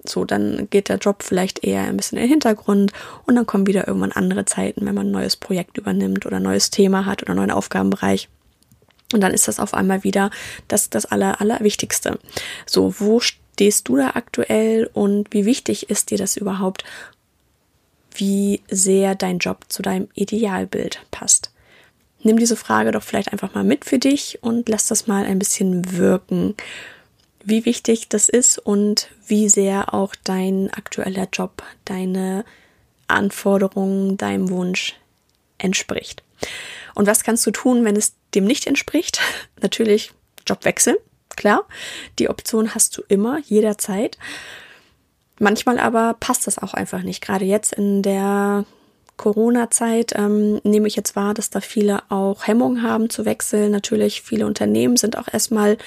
So, 0.06 0.26
dann 0.26 0.68
geht 0.70 0.90
der 0.90 0.98
Job 0.98 1.24
vielleicht 1.24 1.64
eher 1.64 1.84
ein 1.84 1.98
bisschen 1.98 2.18
in 2.18 2.24
den 2.24 2.32
Hintergrund 2.32 2.92
und 3.26 3.36
dann 3.36 3.46
kommen 3.46 3.68
wieder 3.68 3.88
irgendwann 3.88 4.12
andere 4.12 4.46
Zeiten, 4.46 4.86
wenn 4.86 4.96
man 4.96 5.08
ein 5.08 5.12
neues 5.12 5.36
Projekt 5.36 5.78
übernimmt 5.78 6.26
oder 6.26 6.38
ein 6.38 6.44
neues 6.44 6.72
Thema 6.72 7.06
hat 7.06 7.22
oder 7.22 7.32
einen 7.32 7.40
neuen 7.40 7.52
Aufgabenbereich. 7.52 8.28
Und 9.14 9.22
dann 9.22 9.34
ist 9.34 9.48
das 9.48 9.60
auf 9.60 9.74
einmal 9.74 10.04
wieder 10.04 10.32
das, 10.68 10.90
das 10.90 11.06
Aller, 11.06 11.42
Allerwichtigste. 11.42 12.18
So, 12.66 12.96
wo 13.00 13.20
stehst 13.20 13.88
du 13.88 13.98
da 13.98 14.12
aktuell 14.16 14.90
und 14.94 15.34
wie 15.34 15.46
wichtig 15.46 15.90
ist 15.90 16.12
dir 16.12 16.18
das 16.18 16.38
überhaupt, 16.38 16.84
wie 18.14 18.62
sehr 18.70 19.16
dein 19.16 19.38
Job 19.38 19.66
zu 19.70 19.82
deinem 19.82 20.08
Idealbild 20.16 21.02
passt? 21.12 21.52
Nimm 22.24 22.38
diese 22.38 22.56
Frage 22.56 22.92
doch 22.92 23.04
vielleicht 23.04 23.34
einfach 23.34 23.54
mal 23.54 23.64
mit 23.64 23.86
für 23.86 23.98
dich 23.98 24.40
und 24.42 24.70
lass 24.70 24.86
das 24.88 25.08
mal 25.08 25.26
ein 25.26 25.40
bisschen 25.40 25.98
wirken, 25.98 26.56
wie 27.44 27.66
wichtig 27.66 28.10
das 28.10 28.30
ist 28.30 28.58
und 28.58 29.10
wie 29.28 29.50
sehr 29.50 29.94
auch 29.94 30.16
dein 30.24 30.72
aktueller 30.72 31.28
Job, 31.32 31.64
deine 31.86 32.46
Anforderungen, 33.08 34.18
deinem 34.18 34.50
Wunsch 34.50 34.96
entspricht. 35.58 36.24
Und 36.96 37.08
was 37.08 37.24
kannst 37.24 37.46
du 37.46 37.52
tun, 37.52 37.86
wenn 37.86 37.96
es 37.96 38.14
dem 38.36 38.46
nicht 38.46 38.68
entspricht? 38.68 39.20
Natürlich 39.62 40.12
Jobwechsel. 40.46 40.98
Klar, 41.30 41.66
die 42.20 42.30
Option 42.30 42.76
hast 42.76 42.98
du 42.98 43.04
immer, 43.08 43.40
jederzeit. 43.40 44.18
Manchmal 45.40 45.80
aber 45.80 46.16
passt 46.20 46.46
das 46.46 46.60
auch 46.60 46.74
einfach 46.74 47.04
nicht. 47.04 47.22
Gerade 47.22 47.46
jetzt 47.46 47.74
in 47.74 48.04
der 48.04 48.66
Corona-Zeit 49.18 50.14
ähm, 50.16 50.60
nehme 50.64 50.88
ich 50.88 50.96
jetzt 50.96 51.16
wahr, 51.16 51.34
dass 51.34 51.50
da 51.50 51.62
viele 51.62 52.04
auch 52.10 52.48
Hemmungen 52.48 52.84
haben 52.84 53.10
zu 53.10 53.26
wechseln. 53.26 53.72
Natürlich, 53.72 54.22
viele 54.22 54.46
Unternehmen 54.46 54.98
sind 54.98 55.18
auch 55.18 55.28
erstmal 55.32 55.78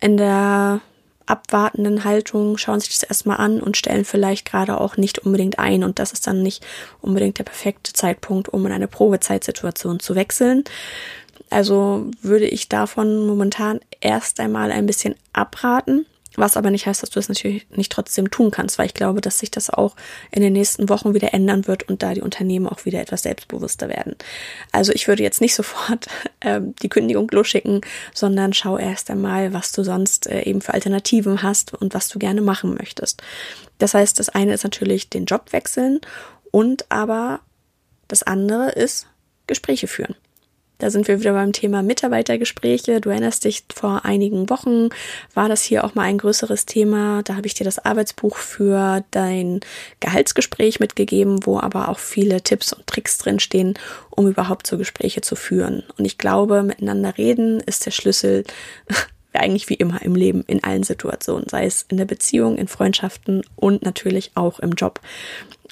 in 0.00 0.16
der 0.16 0.80
abwartenden 1.26 2.04
Haltung, 2.04 2.56
schauen 2.56 2.80
sich 2.80 2.90
das 2.90 3.02
erstmal 3.02 3.36
an 3.36 3.60
und 3.60 3.76
stellen 3.76 4.04
vielleicht 4.04 4.46
gerade 4.46 4.80
auch 4.80 4.96
nicht 4.96 5.18
unbedingt 5.18 5.58
ein. 5.58 5.84
Und 5.84 5.98
das 5.98 6.12
ist 6.12 6.26
dann 6.26 6.42
nicht 6.42 6.64
unbedingt 7.00 7.38
der 7.38 7.44
perfekte 7.44 7.92
Zeitpunkt, 7.92 8.48
um 8.48 8.64
in 8.66 8.72
eine 8.72 8.88
Probezeitsituation 8.88 10.00
zu 10.00 10.14
wechseln. 10.14 10.64
Also 11.50 12.10
würde 12.22 12.46
ich 12.46 12.68
davon 12.68 13.26
momentan 13.26 13.80
erst 14.00 14.40
einmal 14.40 14.72
ein 14.72 14.86
bisschen 14.86 15.14
abraten, 15.32 16.06
was 16.38 16.56
aber 16.56 16.70
nicht 16.70 16.86
heißt, 16.86 17.02
dass 17.02 17.10
du 17.10 17.18
es 17.18 17.28
natürlich 17.28 17.66
nicht 17.70 17.92
trotzdem 17.92 18.30
tun 18.30 18.50
kannst, 18.50 18.78
weil 18.78 18.86
ich 18.86 18.94
glaube, 18.94 19.20
dass 19.20 19.38
sich 19.38 19.50
das 19.50 19.70
auch 19.70 19.96
in 20.30 20.42
den 20.42 20.52
nächsten 20.52 20.88
Wochen 20.88 21.14
wieder 21.14 21.34
ändern 21.34 21.66
wird 21.66 21.88
und 21.88 22.02
da 22.02 22.14
die 22.14 22.20
Unternehmen 22.20 22.66
auch 22.66 22.84
wieder 22.84 23.00
etwas 23.00 23.22
selbstbewusster 23.22 23.88
werden. 23.88 24.16
Also 24.72 24.92
ich 24.92 25.08
würde 25.08 25.22
jetzt 25.22 25.40
nicht 25.40 25.54
sofort 25.56 26.06
äh, 26.40 26.60
die 26.82 26.88
Kündigung 26.88 27.28
losschicken, 27.30 27.80
sondern 28.14 28.52
schau 28.52 28.78
erst 28.78 29.10
einmal, 29.10 29.52
was 29.52 29.72
du 29.72 29.82
sonst 29.82 30.26
äh, 30.26 30.42
eben 30.42 30.60
für 30.60 30.74
Alternativen 30.74 31.42
hast 31.42 31.74
und 31.74 31.94
was 31.94 32.08
du 32.08 32.18
gerne 32.18 32.40
machen 32.40 32.74
möchtest. 32.74 33.22
Das 33.78 33.94
heißt, 33.94 34.18
das 34.18 34.28
eine 34.28 34.54
ist 34.54 34.64
natürlich 34.64 35.08
den 35.08 35.24
Job 35.24 35.52
wechseln 35.52 36.00
und 36.50 36.90
aber 36.90 37.40
das 38.08 38.22
andere 38.22 38.70
ist 38.70 39.06
Gespräche 39.46 39.86
führen. 39.86 40.14
Da 40.78 40.90
sind 40.90 41.08
wir 41.08 41.18
wieder 41.18 41.32
beim 41.32 41.52
Thema 41.52 41.82
Mitarbeitergespräche. 41.82 43.00
Du 43.00 43.10
erinnerst 43.10 43.44
dich, 43.44 43.64
vor 43.74 44.04
einigen 44.04 44.48
Wochen 44.48 44.90
war 45.34 45.48
das 45.48 45.64
hier 45.64 45.84
auch 45.84 45.96
mal 45.96 46.02
ein 46.02 46.18
größeres 46.18 46.66
Thema. 46.66 47.22
Da 47.24 47.34
habe 47.34 47.48
ich 47.48 47.54
dir 47.54 47.64
das 47.64 47.80
Arbeitsbuch 47.80 48.36
für 48.36 49.04
dein 49.10 49.58
Gehaltsgespräch 49.98 50.78
mitgegeben, 50.78 51.44
wo 51.44 51.58
aber 51.58 51.88
auch 51.88 51.98
viele 51.98 52.42
Tipps 52.42 52.72
und 52.72 52.86
Tricks 52.86 53.18
drinstehen, 53.18 53.74
um 54.10 54.28
überhaupt 54.28 54.68
so 54.68 54.78
Gespräche 54.78 55.20
zu 55.20 55.34
führen. 55.34 55.82
Und 55.98 56.04
ich 56.04 56.16
glaube, 56.16 56.62
miteinander 56.62 57.18
reden 57.18 57.58
ist 57.58 57.84
der 57.84 57.90
Schlüssel 57.90 58.44
eigentlich 59.32 59.68
wie 59.68 59.74
immer 59.74 60.00
im 60.02 60.14
Leben, 60.14 60.44
in 60.46 60.62
allen 60.62 60.84
Situationen, 60.84 61.48
sei 61.48 61.66
es 61.66 61.86
in 61.88 61.96
der 61.96 62.04
Beziehung, 62.04 62.56
in 62.56 62.68
Freundschaften 62.68 63.42
und 63.56 63.82
natürlich 63.82 64.30
auch 64.36 64.60
im 64.60 64.72
Job. 64.72 65.00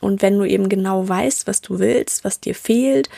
Und 0.01 0.21
wenn 0.21 0.39
du 0.39 0.45
eben 0.45 0.69
genau 0.69 1.09
weißt, 1.09 1.47
was 1.47 1.61
du 1.61 1.79
willst, 1.79 2.25
was 2.25 2.41
dir 2.41 2.55
fehlt, 2.55 3.09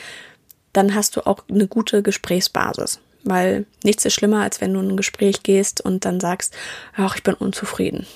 dann 0.79 0.95
hast 0.95 1.17
du 1.17 1.25
auch 1.27 1.43
eine 1.49 1.67
gute 1.67 2.01
Gesprächsbasis. 2.01 2.99
Weil 3.23 3.65
nichts 3.83 4.05
ist 4.05 4.13
schlimmer, 4.13 4.43
als 4.43 4.61
wenn 4.61 4.73
du 4.73 4.79
in 4.79 4.91
ein 4.91 4.97
Gespräch 4.97 5.43
gehst 5.43 5.81
und 5.81 6.05
dann 6.05 6.21
sagst, 6.21 6.55
ach, 6.95 7.17
ich 7.17 7.23
bin 7.23 7.33
unzufrieden. 7.33 8.07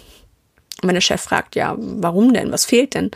Und 0.82 0.94
der 0.94 1.02
Chef 1.02 1.22
fragt, 1.22 1.56
ja, 1.56 1.76
warum 1.78 2.34
denn? 2.34 2.54
Was 2.54 2.66
fehlt 2.66 2.94
denn? 2.94 3.08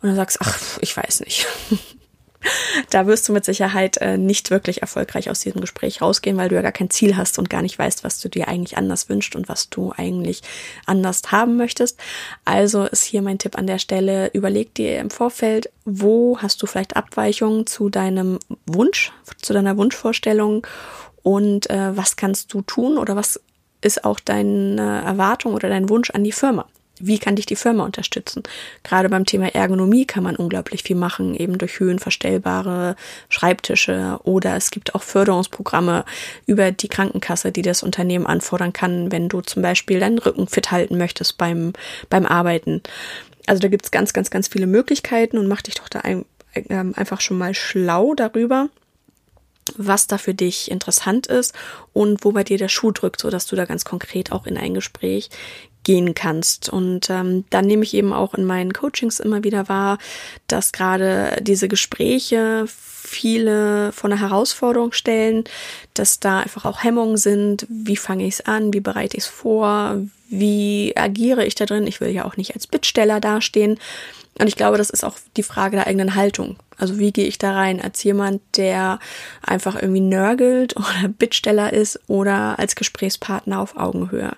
Und 0.00 0.08
dann 0.08 0.16
sagst, 0.16 0.38
ach, 0.40 0.78
ich 0.80 0.96
weiß 0.96 1.20
nicht. 1.20 1.46
da 2.90 3.06
wirst 3.06 3.28
du 3.28 3.32
mit 3.32 3.44
Sicherheit 3.44 3.96
äh, 3.98 4.18
nicht 4.18 4.50
wirklich 4.50 4.82
erfolgreich 4.82 5.30
aus 5.30 5.40
diesem 5.40 5.60
Gespräch 5.60 6.02
rausgehen, 6.02 6.36
weil 6.36 6.48
du 6.48 6.54
ja 6.54 6.62
gar 6.62 6.72
kein 6.72 6.90
Ziel 6.90 7.16
hast 7.16 7.38
und 7.38 7.50
gar 7.50 7.62
nicht 7.62 7.78
weißt, 7.78 8.04
was 8.04 8.20
du 8.20 8.28
dir 8.28 8.48
eigentlich 8.48 8.76
anders 8.76 9.08
wünschst 9.08 9.36
und 9.36 9.48
was 9.48 9.70
du 9.70 9.92
eigentlich 9.96 10.42
anders 10.86 11.22
haben 11.30 11.56
möchtest. 11.56 11.98
Also 12.44 12.84
ist 12.84 13.04
hier 13.04 13.22
mein 13.22 13.38
Tipp 13.38 13.56
an 13.56 13.66
der 13.66 13.78
Stelle, 13.78 14.30
überleg 14.32 14.74
dir 14.74 14.98
im 14.98 15.10
Vorfeld, 15.10 15.70
wo 15.84 16.38
hast 16.38 16.62
du 16.62 16.66
vielleicht 16.66 16.96
Abweichungen 16.96 17.66
zu 17.66 17.88
deinem 17.88 18.38
Wunsch, 18.66 19.12
zu 19.40 19.52
deiner 19.52 19.76
Wunschvorstellung 19.76 20.66
und 21.22 21.68
äh, 21.70 21.96
was 21.96 22.16
kannst 22.16 22.52
du 22.54 22.62
tun 22.62 22.98
oder 22.98 23.16
was 23.16 23.40
ist 23.80 24.04
auch 24.04 24.20
deine 24.20 25.02
Erwartung 25.04 25.54
oder 25.54 25.68
dein 25.68 25.88
Wunsch 25.88 26.10
an 26.10 26.24
die 26.24 26.32
Firma. 26.32 26.66
Wie 26.98 27.18
kann 27.18 27.36
dich 27.36 27.46
die 27.46 27.56
Firma 27.56 27.84
unterstützen? 27.84 28.42
Gerade 28.82 29.08
beim 29.08 29.26
Thema 29.26 29.54
Ergonomie 29.54 30.06
kann 30.06 30.22
man 30.22 30.36
unglaublich 30.36 30.82
viel 30.82 30.96
machen, 30.96 31.34
eben 31.34 31.58
durch 31.58 31.78
höhenverstellbare 31.78 32.96
Schreibtische 33.28 34.18
oder 34.24 34.56
es 34.56 34.70
gibt 34.70 34.94
auch 34.94 35.02
Förderungsprogramme 35.02 36.04
über 36.46 36.72
die 36.72 36.88
Krankenkasse, 36.88 37.52
die 37.52 37.62
das 37.62 37.82
Unternehmen 37.82 38.26
anfordern 38.26 38.72
kann, 38.72 39.12
wenn 39.12 39.28
du 39.28 39.40
zum 39.42 39.62
Beispiel 39.62 40.00
deinen 40.00 40.18
Rücken 40.18 40.46
fit 40.48 40.70
halten 40.70 40.96
möchtest 40.96 41.36
beim, 41.36 41.74
beim 42.08 42.24
Arbeiten. 42.24 42.82
Also 43.46 43.60
da 43.60 43.68
gibt's 43.68 43.90
ganz, 43.90 44.12
ganz, 44.12 44.30
ganz 44.30 44.48
viele 44.48 44.66
Möglichkeiten 44.66 45.38
und 45.38 45.48
mach 45.48 45.62
dich 45.62 45.74
doch 45.74 45.88
da 45.88 46.00
ein, 46.00 46.24
äh, 46.54 46.64
einfach 46.74 47.20
schon 47.20 47.38
mal 47.38 47.54
schlau 47.54 48.14
darüber 48.14 48.68
was 49.76 50.06
da 50.06 50.16
für 50.16 50.34
dich 50.34 50.70
interessant 50.70 51.26
ist 51.26 51.52
und 51.92 52.24
wo 52.24 52.32
bei 52.32 52.44
dir 52.44 52.56
der 52.58 52.68
Schuh 52.68 52.92
drückt, 52.92 53.20
so 53.20 53.30
dass 53.30 53.46
du 53.46 53.56
da 53.56 53.64
ganz 53.64 53.84
konkret 53.84 54.32
auch 54.32 54.46
in 54.46 54.56
ein 54.56 54.74
Gespräch 54.74 55.28
gehen 55.86 56.14
kannst. 56.14 56.68
Und 56.68 57.08
ähm, 57.10 57.44
dann 57.50 57.64
nehme 57.64 57.84
ich 57.84 57.94
eben 57.94 58.12
auch 58.12 58.34
in 58.34 58.44
meinen 58.44 58.72
Coachings 58.72 59.20
immer 59.20 59.44
wieder 59.44 59.68
wahr, 59.68 59.98
dass 60.48 60.72
gerade 60.72 61.38
diese 61.40 61.68
Gespräche 61.68 62.64
viele 62.66 63.92
vor 63.92 64.10
eine 64.10 64.18
Herausforderung 64.18 64.90
stellen, 64.90 65.44
dass 65.94 66.18
da 66.18 66.40
einfach 66.40 66.64
auch 66.64 66.82
Hemmungen 66.82 67.16
sind. 67.16 67.68
Wie 67.68 67.96
fange 67.96 68.26
ich 68.26 68.34
es 68.34 68.40
an? 68.46 68.74
Wie 68.74 68.80
bereite 68.80 69.16
ich 69.16 69.22
es 69.22 69.28
vor? 69.28 70.02
Wie 70.28 70.92
agiere 70.96 71.46
ich 71.46 71.54
da 71.54 71.66
drin? 71.66 71.86
Ich 71.86 72.00
will 72.00 72.10
ja 72.10 72.24
auch 72.24 72.36
nicht 72.36 72.56
als 72.56 72.66
Bittsteller 72.66 73.20
dastehen. 73.20 73.78
Und 74.40 74.48
ich 74.48 74.56
glaube, 74.56 74.78
das 74.78 74.90
ist 74.90 75.04
auch 75.04 75.14
die 75.36 75.44
Frage 75.44 75.76
der 75.76 75.86
eigenen 75.86 76.16
Haltung. 76.16 76.56
Also 76.76 76.98
wie 76.98 77.12
gehe 77.12 77.28
ich 77.28 77.38
da 77.38 77.52
rein? 77.52 77.80
Als 77.80 78.02
jemand, 78.02 78.42
der 78.56 78.98
einfach 79.40 79.76
irgendwie 79.80 80.00
nörgelt 80.00 80.76
oder 80.76 81.08
Bittsteller 81.16 81.72
ist 81.72 82.00
oder 82.08 82.58
als 82.58 82.74
Gesprächspartner 82.74 83.60
auf 83.60 83.76
Augenhöhe. 83.76 84.32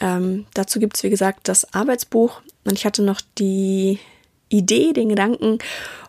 Ähm, 0.00 0.46
dazu 0.54 0.80
gibt's 0.80 1.02
wie 1.02 1.10
gesagt, 1.10 1.48
das 1.48 1.72
Arbeitsbuch. 1.74 2.40
Und 2.64 2.72
ich 2.74 2.84
hatte 2.84 3.02
noch 3.02 3.20
die 3.38 3.98
Idee, 4.48 4.92
den 4.92 5.08
Gedanken, 5.08 5.58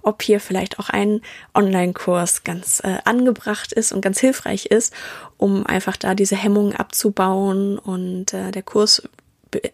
ob 0.01 0.23
hier 0.23 0.39
vielleicht 0.39 0.79
auch 0.79 0.89
ein 0.89 1.21
Online-Kurs 1.53 2.43
ganz 2.43 2.81
äh, 2.83 2.97
angebracht 3.05 3.71
ist 3.71 3.91
und 3.91 4.01
ganz 4.01 4.19
hilfreich 4.19 4.65
ist, 4.65 4.93
um 5.37 5.65
einfach 5.65 5.95
da 5.95 6.15
diese 6.15 6.35
Hemmungen 6.35 6.75
abzubauen. 6.75 7.77
Und 7.77 8.33
äh, 8.33 8.51
der 8.51 8.63
Kurs 8.63 9.03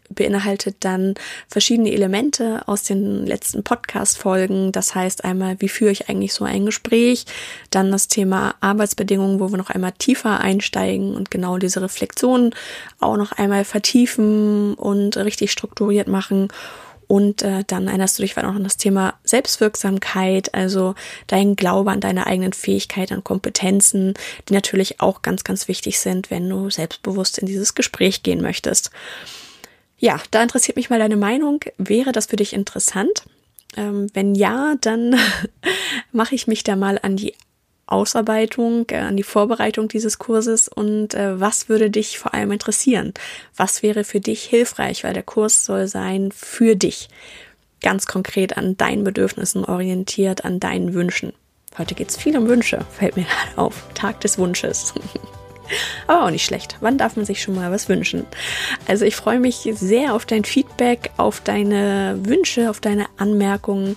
beinhaltet 0.09 0.77
dann 0.81 1.15
verschiedene 1.47 1.91
Elemente 1.91 2.67
aus 2.67 2.83
den 2.83 3.25
letzten 3.25 3.63
Podcast-Folgen. 3.63 4.71
Das 4.71 4.95
heißt 4.95 5.23
einmal, 5.23 5.57
wie 5.59 5.69
führe 5.69 5.91
ich 5.91 6.09
eigentlich 6.09 6.33
so 6.33 6.45
ein 6.45 6.65
Gespräch? 6.65 7.25
Dann 7.69 7.91
das 7.91 8.07
Thema 8.07 8.55
Arbeitsbedingungen, 8.61 9.39
wo 9.39 9.51
wir 9.51 9.57
noch 9.57 9.69
einmal 9.69 9.93
tiefer 9.93 10.39
einsteigen 10.41 11.15
und 11.15 11.31
genau 11.31 11.57
diese 11.57 11.81
Reflexionen 11.81 12.53
auch 12.99 13.17
noch 13.17 13.31
einmal 13.31 13.65
vertiefen 13.65 14.73
und 14.73 15.17
richtig 15.17 15.51
strukturiert 15.51 16.07
machen. 16.07 16.49
Und 17.07 17.41
äh, 17.41 17.63
dann 17.65 17.87
erinnerst 17.87 18.19
du 18.19 18.23
dich 18.23 18.35
noch 18.35 18.55
an 18.55 18.65
das 18.65 18.77
Thema 18.77 19.13
Selbstwirksamkeit, 19.23 20.53
also 20.53 20.93
dein 21.27 21.55
Glaube 21.55 21.91
an 21.91 22.01
deine 22.01 22.27
eigenen 22.27 22.51
Fähigkeiten 22.51 23.15
und 23.15 23.23
Kompetenzen, 23.23 24.13
die 24.49 24.53
natürlich 24.53 24.99
auch 24.99 25.21
ganz, 25.21 25.45
ganz 25.45 25.69
wichtig 25.69 25.99
sind, 25.99 26.29
wenn 26.29 26.49
du 26.49 26.69
selbstbewusst 26.69 27.37
in 27.37 27.47
dieses 27.47 27.75
Gespräch 27.75 28.23
gehen 28.23 28.41
möchtest. 28.41 28.91
Ja, 29.97 30.21
da 30.31 30.43
interessiert 30.43 30.77
mich 30.77 30.89
mal 30.89 30.99
deine 30.99 31.17
Meinung. 31.17 31.59
Wäre 31.77 32.11
das 32.11 32.27
für 32.27 32.35
dich 32.35 32.53
interessant? 32.53 33.23
Ähm, 33.75 34.07
wenn 34.13 34.35
ja, 34.35 34.75
dann 34.81 35.15
mache 36.11 36.35
ich 36.35 36.47
mich 36.47 36.63
da 36.63 36.75
mal 36.75 36.99
an 37.01 37.17
die 37.17 37.33
Ausarbeitung, 37.87 38.85
äh, 38.91 38.97
an 38.97 39.17
die 39.17 39.23
Vorbereitung 39.23 39.87
dieses 39.87 40.19
Kurses 40.19 40.67
und 40.67 41.13
äh, 41.13 41.39
was 41.39 41.69
würde 41.69 41.89
dich 41.89 42.19
vor 42.19 42.33
allem 42.33 42.51
interessieren? 42.51 43.13
Was 43.55 43.81
wäre 43.81 44.03
für 44.03 44.19
dich 44.19 44.43
hilfreich? 44.43 45.03
Weil 45.03 45.13
der 45.13 45.23
Kurs 45.23 45.65
soll 45.65 45.87
sein 45.87 46.31
für 46.31 46.75
dich. 46.75 47.09
Ganz 47.81 48.05
konkret 48.05 48.57
an 48.57 48.75
deinen 48.77 49.03
Bedürfnissen 49.03 49.63
orientiert, 49.63 50.45
an 50.45 50.59
deinen 50.59 50.93
Wünschen. 50.93 51.33
Heute 51.77 51.95
geht 51.95 52.09
es 52.09 52.17
viel 52.17 52.37
um 52.37 52.47
Wünsche, 52.47 52.85
fällt 52.91 53.15
mir 53.15 53.27
auf. 53.55 53.83
Tag 53.93 54.19
des 54.21 54.37
Wunsches. 54.37 54.93
Aber 56.07 56.25
auch 56.25 56.31
nicht 56.31 56.45
schlecht. 56.45 56.77
Wann 56.81 56.97
darf 56.97 57.15
man 57.15 57.25
sich 57.25 57.41
schon 57.41 57.55
mal 57.55 57.71
was 57.71 57.89
wünschen? 57.89 58.25
Also 58.87 59.05
ich 59.05 59.15
freue 59.15 59.39
mich 59.39 59.69
sehr 59.73 60.13
auf 60.13 60.25
dein 60.25 60.45
Feedback, 60.45 61.11
auf 61.17 61.41
deine 61.41 62.19
Wünsche, 62.23 62.69
auf 62.69 62.79
deine 62.79 63.05
Anmerkungen. 63.17 63.95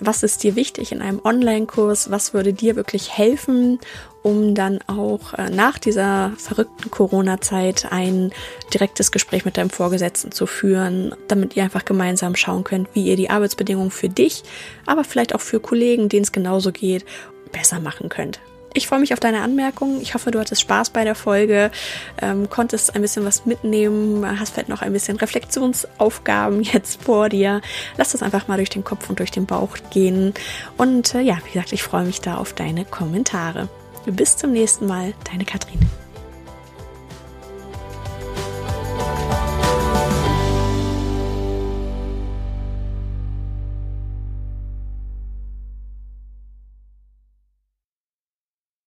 Was 0.00 0.22
ist 0.22 0.42
dir 0.42 0.56
wichtig 0.56 0.90
in 0.90 1.00
einem 1.00 1.20
Online-Kurs? 1.22 2.10
Was 2.10 2.34
würde 2.34 2.52
dir 2.52 2.76
wirklich 2.76 3.16
helfen, 3.16 3.78
um 4.22 4.54
dann 4.54 4.80
auch 4.86 5.34
äh, 5.34 5.50
nach 5.50 5.78
dieser 5.78 6.32
verrückten 6.38 6.90
Corona-Zeit 6.90 7.92
ein 7.92 8.32
direktes 8.72 9.12
Gespräch 9.12 9.44
mit 9.44 9.56
deinem 9.56 9.70
Vorgesetzten 9.70 10.32
zu 10.32 10.46
führen, 10.46 11.14
damit 11.28 11.56
ihr 11.56 11.64
einfach 11.64 11.84
gemeinsam 11.84 12.36
schauen 12.36 12.64
könnt, 12.64 12.88
wie 12.94 13.04
ihr 13.04 13.16
die 13.16 13.30
Arbeitsbedingungen 13.30 13.90
für 13.90 14.08
dich, 14.08 14.42
aber 14.86 15.04
vielleicht 15.04 15.34
auch 15.34 15.40
für 15.40 15.60
Kollegen, 15.60 16.08
denen 16.08 16.22
es 16.22 16.32
genauso 16.32 16.72
geht, 16.72 17.04
besser 17.52 17.80
machen 17.80 18.08
könnt. 18.08 18.40
Ich 18.74 18.86
freue 18.86 19.00
mich 19.00 19.12
auf 19.12 19.20
deine 19.20 19.42
Anmerkungen. 19.42 20.00
Ich 20.00 20.14
hoffe, 20.14 20.30
du 20.30 20.38
hattest 20.38 20.62
Spaß 20.62 20.90
bei 20.90 21.04
der 21.04 21.14
Folge, 21.14 21.70
ähm, 22.20 22.48
konntest 22.48 22.94
ein 22.94 23.02
bisschen 23.02 23.24
was 23.24 23.44
mitnehmen, 23.44 24.24
hast 24.38 24.54
vielleicht 24.54 24.68
noch 24.68 24.82
ein 24.82 24.92
bisschen 24.92 25.16
Reflexionsaufgaben 25.16 26.62
jetzt 26.62 27.02
vor 27.02 27.28
dir. 27.28 27.60
Lass 27.96 28.12
das 28.12 28.22
einfach 28.22 28.48
mal 28.48 28.56
durch 28.56 28.70
den 28.70 28.84
Kopf 28.84 29.10
und 29.10 29.18
durch 29.18 29.30
den 29.30 29.46
Bauch 29.46 29.76
gehen. 29.90 30.32
Und 30.78 31.14
äh, 31.14 31.20
ja, 31.20 31.38
wie 31.44 31.52
gesagt, 31.52 31.72
ich 31.72 31.82
freue 31.82 32.04
mich 32.04 32.20
da 32.20 32.36
auf 32.36 32.52
deine 32.54 32.84
Kommentare. 32.84 33.68
Bis 34.06 34.36
zum 34.36 34.52
nächsten 34.52 34.86
Mal, 34.86 35.14
deine 35.30 35.44
Katrin. 35.44 35.80